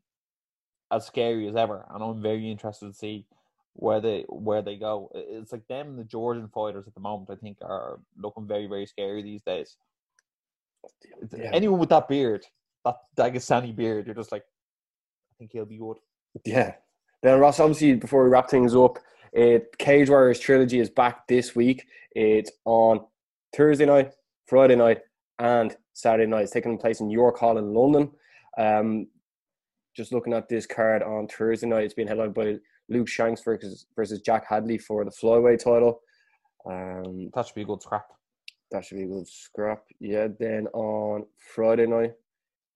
[0.90, 3.26] as scary as ever, and I'm very interested to see
[3.74, 5.10] where they where they go.
[5.14, 7.30] It's like them and the Georgian fighters at the moment.
[7.30, 9.76] I think are looking very very scary these days.
[11.36, 11.50] Yeah.
[11.52, 12.44] Anyone with that beard,
[12.84, 15.96] that Dagestani beard, you're just like, I think he'll be good.
[16.44, 16.74] Yeah.
[17.24, 18.98] Then Ross, obviously, before we wrap things up,
[19.32, 21.86] it, Cage Warriors trilogy is back this week.
[22.10, 23.00] It's on
[23.56, 24.12] Thursday night,
[24.46, 25.00] Friday night,
[25.38, 26.42] and Saturday night.
[26.42, 28.10] It's taking place in York Hall in London.
[28.58, 29.06] Um,
[29.96, 32.56] just looking at this card on Thursday night, it's being headlined by
[32.90, 36.02] Luke Shanks versus, versus Jack Hadley for the flyweight title.
[36.66, 38.04] Um, That should be a good scrap.
[38.70, 39.82] that should be a good scrap.
[39.98, 40.28] Yeah.
[40.38, 42.12] Then on Friday night,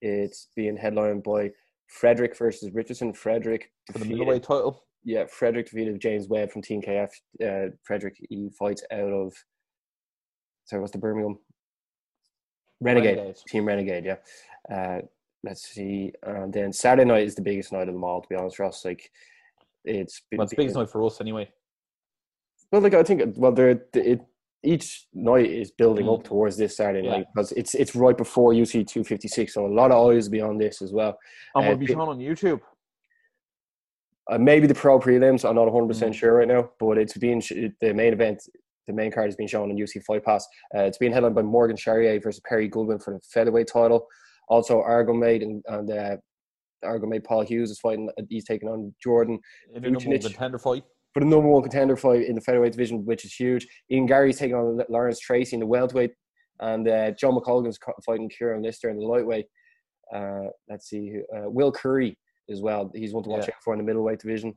[0.01, 1.51] it's being headlined by
[1.89, 3.13] Frederick versus Richardson.
[3.13, 7.11] Frederick For the middleweight title, yeah, Frederick defeated James Webb from Team KF.
[7.45, 9.35] Uh, Frederick he fights out of
[10.67, 11.39] sorry, what's the Birmingham
[12.81, 13.35] Renegade.
[13.49, 14.05] Team Renegade.
[14.05, 14.17] Yeah.
[14.73, 15.01] Uh,
[15.45, 18.21] let's see, and then Saturday night is the biggest night of them all.
[18.21, 19.11] To be honest, Ross, like
[19.85, 21.49] it's well, it's the biggest night for us anyway.
[22.71, 24.21] Well, like I think, well, they're it.
[24.65, 26.15] Each night is building Mm.
[26.19, 27.19] up towards this Saturday Yeah.
[27.19, 30.25] night because it's it's right before UC two fifty six, so a lot of eyes
[30.27, 31.17] will be on this as well.
[31.55, 32.61] And Uh, will be shown on YouTube.
[34.31, 35.49] Uh, maybe the pro prelims.
[35.49, 36.19] I'm not 100 percent Mm.
[36.19, 38.43] sure right now, but it's being sh- the main event.
[38.87, 40.47] The main card is being shown on UC Fight Pass.
[40.75, 44.07] Uh, it's being headlined by Morgan Charrier versus Perry Goodwin for the featherweight title.
[44.49, 46.17] Also, Argo Mate and, and uh,
[46.83, 48.11] Argo Mate Paul Hughes is fighting.
[48.31, 49.39] He's taking on Jordan
[49.75, 50.85] In a one fight.
[51.19, 53.67] For the number one contender fight in the featherweight division, which is huge.
[53.91, 56.13] Ian Garry's taking on Lawrence Tracy in the welterweight,
[56.61, 59.47] and uh, John McColgan's fighting Kieran Lister in the lightweight.
[60.15, 62.17] Uh, let's see, uh, Will Curry
[62.49, 62.91] as well.
[62.95, 63.55] He's one to watch Yeah.
[63.55, 64.57] out for in the middleweight division.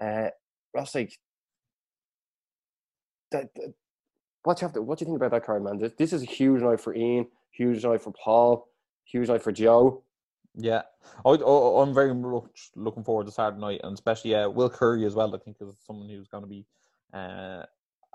[0.00, 0.28] Uh,
[0.74, 1.12] Ross, like,
[3.30, 3.72] that, that,
[4.42, 5.78] what you have to, what do you think about that card, man?
[5.78, 8.66] This, this is a huge night for Ian, huge night for Paul,
[9.04, 10.02] huge night for Joe.
[10.54, 10.82] Yeah,
[11.24, 15.14] I, I'm very much looking forward to Saturday night, and especially uh, Will Curry as
[15.14, 15.34] well.
[15.34, 16.66] I think is someone who's going to be
[17.14, 17.64] uh,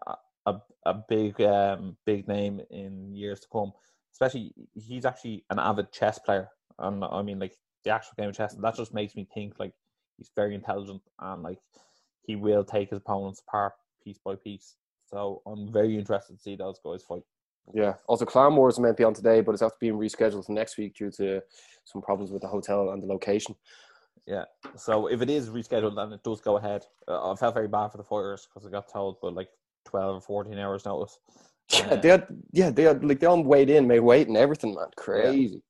[0.07, 0.15] a
[0.45, 3.73] a a big um, big name in years to come.
[4.11, 8.37] Especially, he's actually an avid chess player, and I mean, like the actual game of
[8.37, 9.73] chess, and that just makes me think like
[10.17, 11.59] he's very intelligent and like
[12.23, 13.73] he will take his opponents apart
[14.03, 14.75] piece by piece.
[15.05, 17.23] So I'm very interested to see those guys fight.
[17.73, 17.95] Yeah.
[18.07, 20.77] Also, Clan Wars meant to be on today, but it's after being rescheduled to next
[20.77, 21.41] week due to
[21.85, 23.55] some problems with the hotel and the location.
[24.25, 24.45] Yeah.
[24.75, 27.89] So if it is rescheduled and it does go ahead, uh, I felt very bad
[27.89, 29.49] for the fighters because I got told, but like
[29.85, 31.19] twelve or fourteen hours notice.
[31.71, 34.37] Yeah, Uh, they had, yeah, they had, like they all weighed in, made weight and
[34.37, 34.87] everything, man.
[34.95, 35.63] Crazy.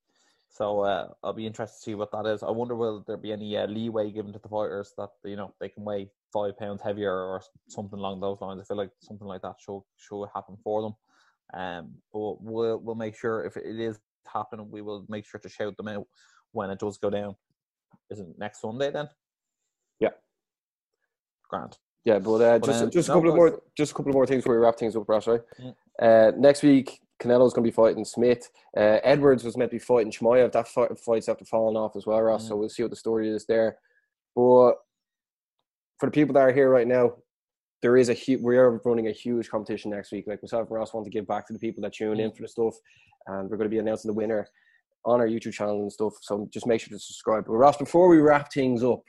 [0.50, 2.42] So uh, I'll be interested to see what that is.
[2.42, 5.54] I wonder will there be any uh, leeway given to the fighters that you know
[5.60, 8.60] they can weigh five pounds heavier or something along those lines.
[8.60, 10.96] I feel like something like that should should happen for them.
[11.54, 13.98] Um, but we'll we'll make sure if it is
[14.32, 16.06] happening, we will make sure to shout them out
[16.52, 17.36] when it does go down.
[18.10, 19.08] Is it next Sunday then?
[20.00, 20.10] Yeah.
[21.50, 21.78] Grand.
[22.06, 23.96] Yeah, but uh, But, just um, just a no, couple of guys- more just a
[23.96, 25.28] couple of more things before we wrap things up, Ross.
[25.28, 25.42] Right?
[25.62, 25.76] Mm.
[26.02, 28.50] Uh, next week, Canelo's going to be fighting Smith.
[28.76, 30.52] Uh, Edwards was meant to be fighting Chimaev.
[30.52, 32.48] That fight, fight's after falling off as well, Ross.
[32.48, 32.60] So Mm.
[32.60, 33.78] we'll see what the story is there.
[34.36, 34.74] But
[36.00, 37.14] for the people that are here right now,
[37.82, 40.26] there is a hu- we are running a huge competition next week.
[40.28, 42.42] Like myself and Ross want to give back to the people that tune in for
[42.42, 42.76] the stuff,
[43.28, 44.48] and we're going to be announcing the winner
[45.06, 46.14] on our YouTube channel and stuff.
[46.22, 47.46] So just make sure to subscribe.
[47.46, 49.02] But Ross, before we wrap things up,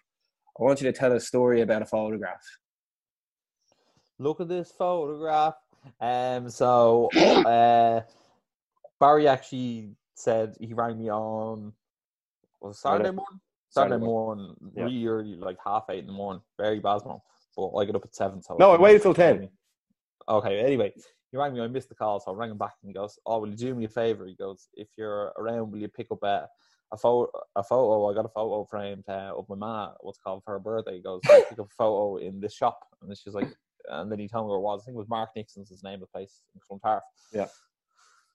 [0.61, 2.43] I want you to tell a story about a photograph.
[4.19, 5.55] look at this photograph.
[6.01, 8.03] Um, so uh,
[9.01, 11.73] Barry actually said he rang me on
[12.61, 13.41] was Saturday morning.
[13.71, 14.85] Saturday morning, Yeah.
[14.85, 16.43] really early, like half eight in the morning.
[16.59, 17.21] Very Basmo,
[17.59, 18.41] but I get up at seven.
[18.41, 19.49] So No, I waited till 10.
[20.29, 20.93] Okay, anyway,
[21.31, 21.61] he rang me.
[21.61, 23.57] I missed the call, so I rang him back, and he goes, "Oh, will you
[23.57, 26.49] do me a favor?" He goes, "If you're around, will you pick up a
[26.93, 27.31] a photo?
[27.57, 28.11] A photo?
[28.11, 29.93] I got a photo framed uh, of my ma.
[30.01, 32.79] What's called for her birthday?" He goes, "I'll "Pick up a photo in this shop,"
[33.03, 33.49] and she's like,
[33.89, 34.83] and then he told me where it was.
[34.83, 37.03] I think it was Mark Nixon's his name of the place in Clontarf.
[37.33, 37.49] Yeah.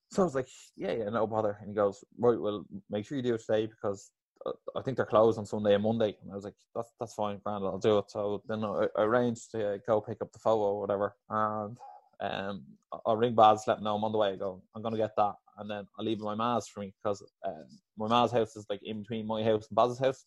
[0.10, 3.18] So I was like, "Yeah, yeah, no bother." And he goes, "Right, well, make sure
[3.18, 4.12] you do it today because."
[4.46, 7.14] Uh, I think they're closed on Sunday and Monday, and I was like, "That's that's
[7.14, 10.40] fine, grand, I'll do it." So then I, I arranged to go pick up the
[10.40, 11.78] photo or whatever, and
[12.22, 12.64] um,
[13.06, 14.34] I'll ring Baz, let him know I'm on the way.
[14.34, 17.24] I go, I'm gonna get that, and then I'll leave my ma's for me because
[17.46, 17.66] um,
[17.98, 20.26] my ma's house is like in between my house and Baz's house,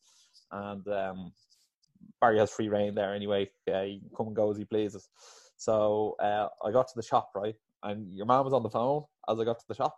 [0.53, 1.33] and um,
[2.21, 3.51] Barry has free reign there anyway.
[3.73, 5.09] Uh, he can come and go as he pleases.
[5.57, 9.05] So uh, I got to the shop right, and your man was on the phone
[9.29, 9.97] as I got to the shop.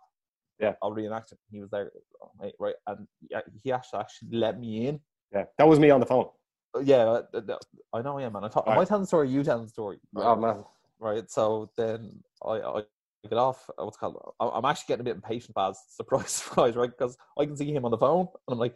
[0.59, 0.73] Yeah.
[0.83, 1.37] I'll reenact it.
[1.51, 1.91] He was there,
[2.21, 4.99] oh, mate, right, and yeah, he actually actually let me in.
[5.33, 6.27] Yeah, that was me on the phone.
[6.75, 7.57] Uh, Yeah, uh, uh,
[7.93, 8.43] I know, yeah, man.
[8.43, 9.29] I talk, am I telling the story?
[9.29, 9.99] You telling the story?
[10.15, 10.63] Oh man,
[10.99, 11.29] right?
[11.31, 12.11] So then
[12.43, 12.81] I, I
[13.23, 13.69] get off.
[13.77, 14.17] uh, What's it called?
[14.39, 15.79] I'm actually getting a bit impatient, Baz.
[15.89, 16.89] Surprise, surprise, right?
[16.95, 18.75] Because I can see him on the phone, and I'm like,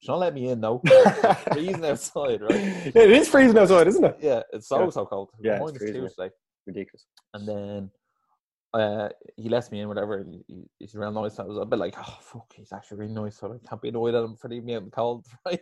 [0.00, 0.80] "Should not let me in, no."
[1.52, 2.60] Freezing outside, right?
[2.94, 4.16] Yeah, it is freezing outside, isn't it?
[4.20, 4.90] Yeah, it's so Yeah.
[4.90, 5.30] so cold.
[5.40, 6.08] Yeah, it's freezing.
[6.66, 7.06] Ridiculous.
[7.34, 7.90] And then
[8.74, 10.22] uh, he lets me in, whatever.
[10.24, 11.38] He, he- he's real nice.
[11.38, 13.36] I was a bit like, oh, fuck, he's actually really nice.
[13.38, 15.60] So I can't be annoyed at him for leaving me out in the cold, right?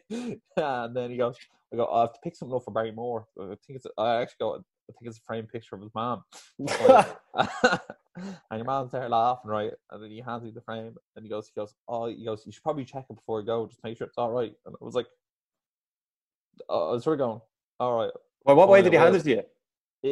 [0.56, 1.36] and then he goes,
[1.72, 3.26] I go, I have to pick something up for Barry Moore.
[3.40, 6.22] I think it's, I actually go, I think it's a framed picture of his mom.
[6.58, 7.08] and
[8.52, 9.72] your mom's there laughing, right?
[9.90, 12.42] And then he hands me the frame, and he goes, he goes, oh, he goes,
[12.46, 14.52] you should probably check it before you go, just make sure it's all right.
[14.66, 15.06] And I was like,
[16.68, 17.40] uh, I was sort of going,
[17.80, 18.10] all right,
[18.44, 19.42] well, what way Oh, did he hand it to you?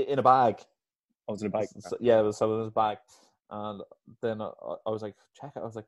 [0.09, 0.61] in a bag.
[1.31, 1.69] I was in a bike.
[1.77, 2.99] S- yeah, it was so in his bag,
[3.51, 3.83] and
[4.21, 4.51] then I,
[4.87, 5.61] I was like, check it.
[5.61, 5.87] I was like,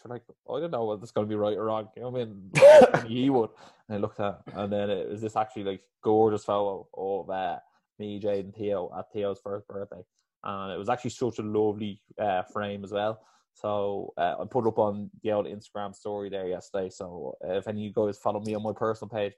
[0.00, 1.88] should like I don't know whether it's gonna be right or wrong.
[1.96, 3.06] You know what I mean?
[3.08, 3.50] He would,
[3.88, 7.58] and I looked at, and then it was this actually like gorgeous photo of uh,
[7.98, 10.02] me, Jade, and Theo at Theo's first birthday,
[10.42, 13.20] and it was actually such a lovely uh, frame as well.
[13.54, 16.90] So uh, I put it up on the old Instagram story there yesterday.
[16.90, 19.34] So uh, if any of you guys follow me on my personal page,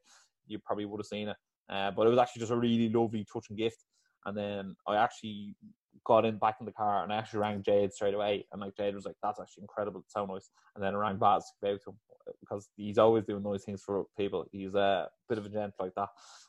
[0.47, 1.37] you probably would have seen it.
[1.68, 3.85] Uh, but it was actually just a really lovely, touching gift.
[4.27, 5.55] And then I actually
[6.05, 8.45] got in back in the car and I actually rang Jade straight away.
[8.53, 10.01] And like Jade was like, "That's actually incredible.
[10.01, 11.97] It's so nice." And then I rang Baz to give out to him
[12.41, 14.47] because he's always doing nice things for people.
[14.53, 16.09] He's a bit of a gent like that.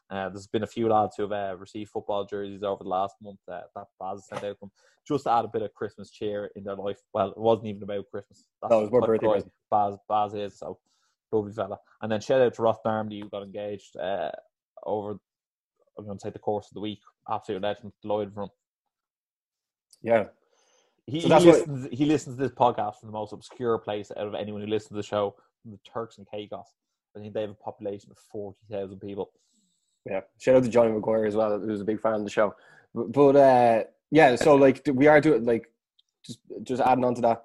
[0.10, 3.16] Uh, there's been a few lads who have uh, received football jerseys over the last
[3.22, 4.72] month uh, that Baz sent out to them
[5.08, 6.98] just to add a bit of Christmas cheer in their life.
[7.14, 8.48] Well, it wasn't even about Christmas.
[8.62, 9.44] That's No, it was more birthday guy.
[9.70, 10.80] Baz, Baz is so
[11.32, 11.78] lovely fella.
[12.02, 14.32] And then shout out to Ross Darmody who got engaged uh,
[14.86, 15.18] over
[15.98, 17.00] I'm going to say the course of the week.
[17.30, 18.50] Absolute legend, delighted from.
[20.02, 20.26] Yeah,
[21.08, 21.88] He, So he that's what- listens.
[21.92, 24.90] He listens to this podcast from the most obscure place out of anyone who listens
[24.90, 26.68] to the show, from the Turks and Caicos.
[27.16, 29.32] I think they have a population of forty thousand people.
[30.06, 30.22] yeah.
[30.40, 32.54] Shout out to Johnny McGuire as well, who's a big fan of the show.
[32.94, 35.72] But, but uh, yeah, so like we are doing like
[36.24, 37.44] just just adding on to that.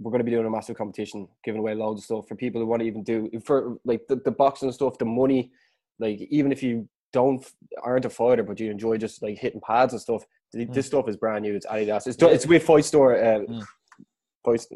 [0.00, 2.60] We're going to be doing a massive competition, giving away loads of stuff for people
[2.60, 5.52] who want to even do for like the, the boxing stuff, the money.
[5.98, 7.44] Like even if you don't
[7.82, 10.24] aren't a fighter, but you enjoy just like hitting pads and stuff,
[10.54, 11.54] th- this stuff is brand new.
[11.54, 12.06] It's Adidas.
[12.06, 13.16] It's, do- it's with Fight Store.
[13.16, 13.62] Uh, Mm.
[14.44, 14.66] Fight,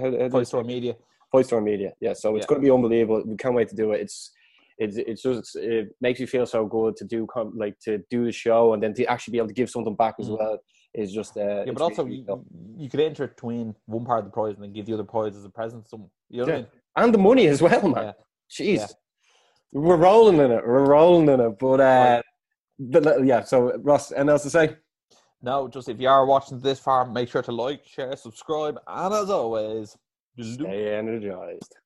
[0.00, 0.64] how, how you Store?
[0.64, 0.96] Media.
[1.30, 1.92] Fight Store Media.
[2.00, 2.48] Yeah, so it's Yeah.
[2.48, 3.22] going to be unbelievable.
[3.24, 4.00] We can't wait to do it.
[4.00, 4.32] It's
[4.78, 8.24] it's it's just it makes you feel so good to do com- like to do
[8.24, 10.38] the show and then to actually be able to give something back as Mm.
[10.38, 10.58] well
[10.94, 12.44] is just uh, Yeah, but also really you, cool.
[12.76, 15.36] you could enter to one part of the prize and then give the other prize
[15.36, 16.10] as a present someone.
[16.30, 16.66] You know what I mean?
[16.96, 18.04] and the money as well, man.
[18.06, 18.12] Yeah.
[18.50, 18.86] Jeez, Yeah.
[19.72, 20.66] We're rolling in it.
[20.66, 21.58] We're rolling in it.
[21.58, 22.22] But uh,
[22.78, 23.42] but, yeah.
[23.42, 24.76] So Ross, anything else to say?
[25.42, 29.12] No, just if you are watching this far, make sure to like, share, subscribe, and
[29.12, 29.96] as always,
[30.40, 31.76] Stay energized.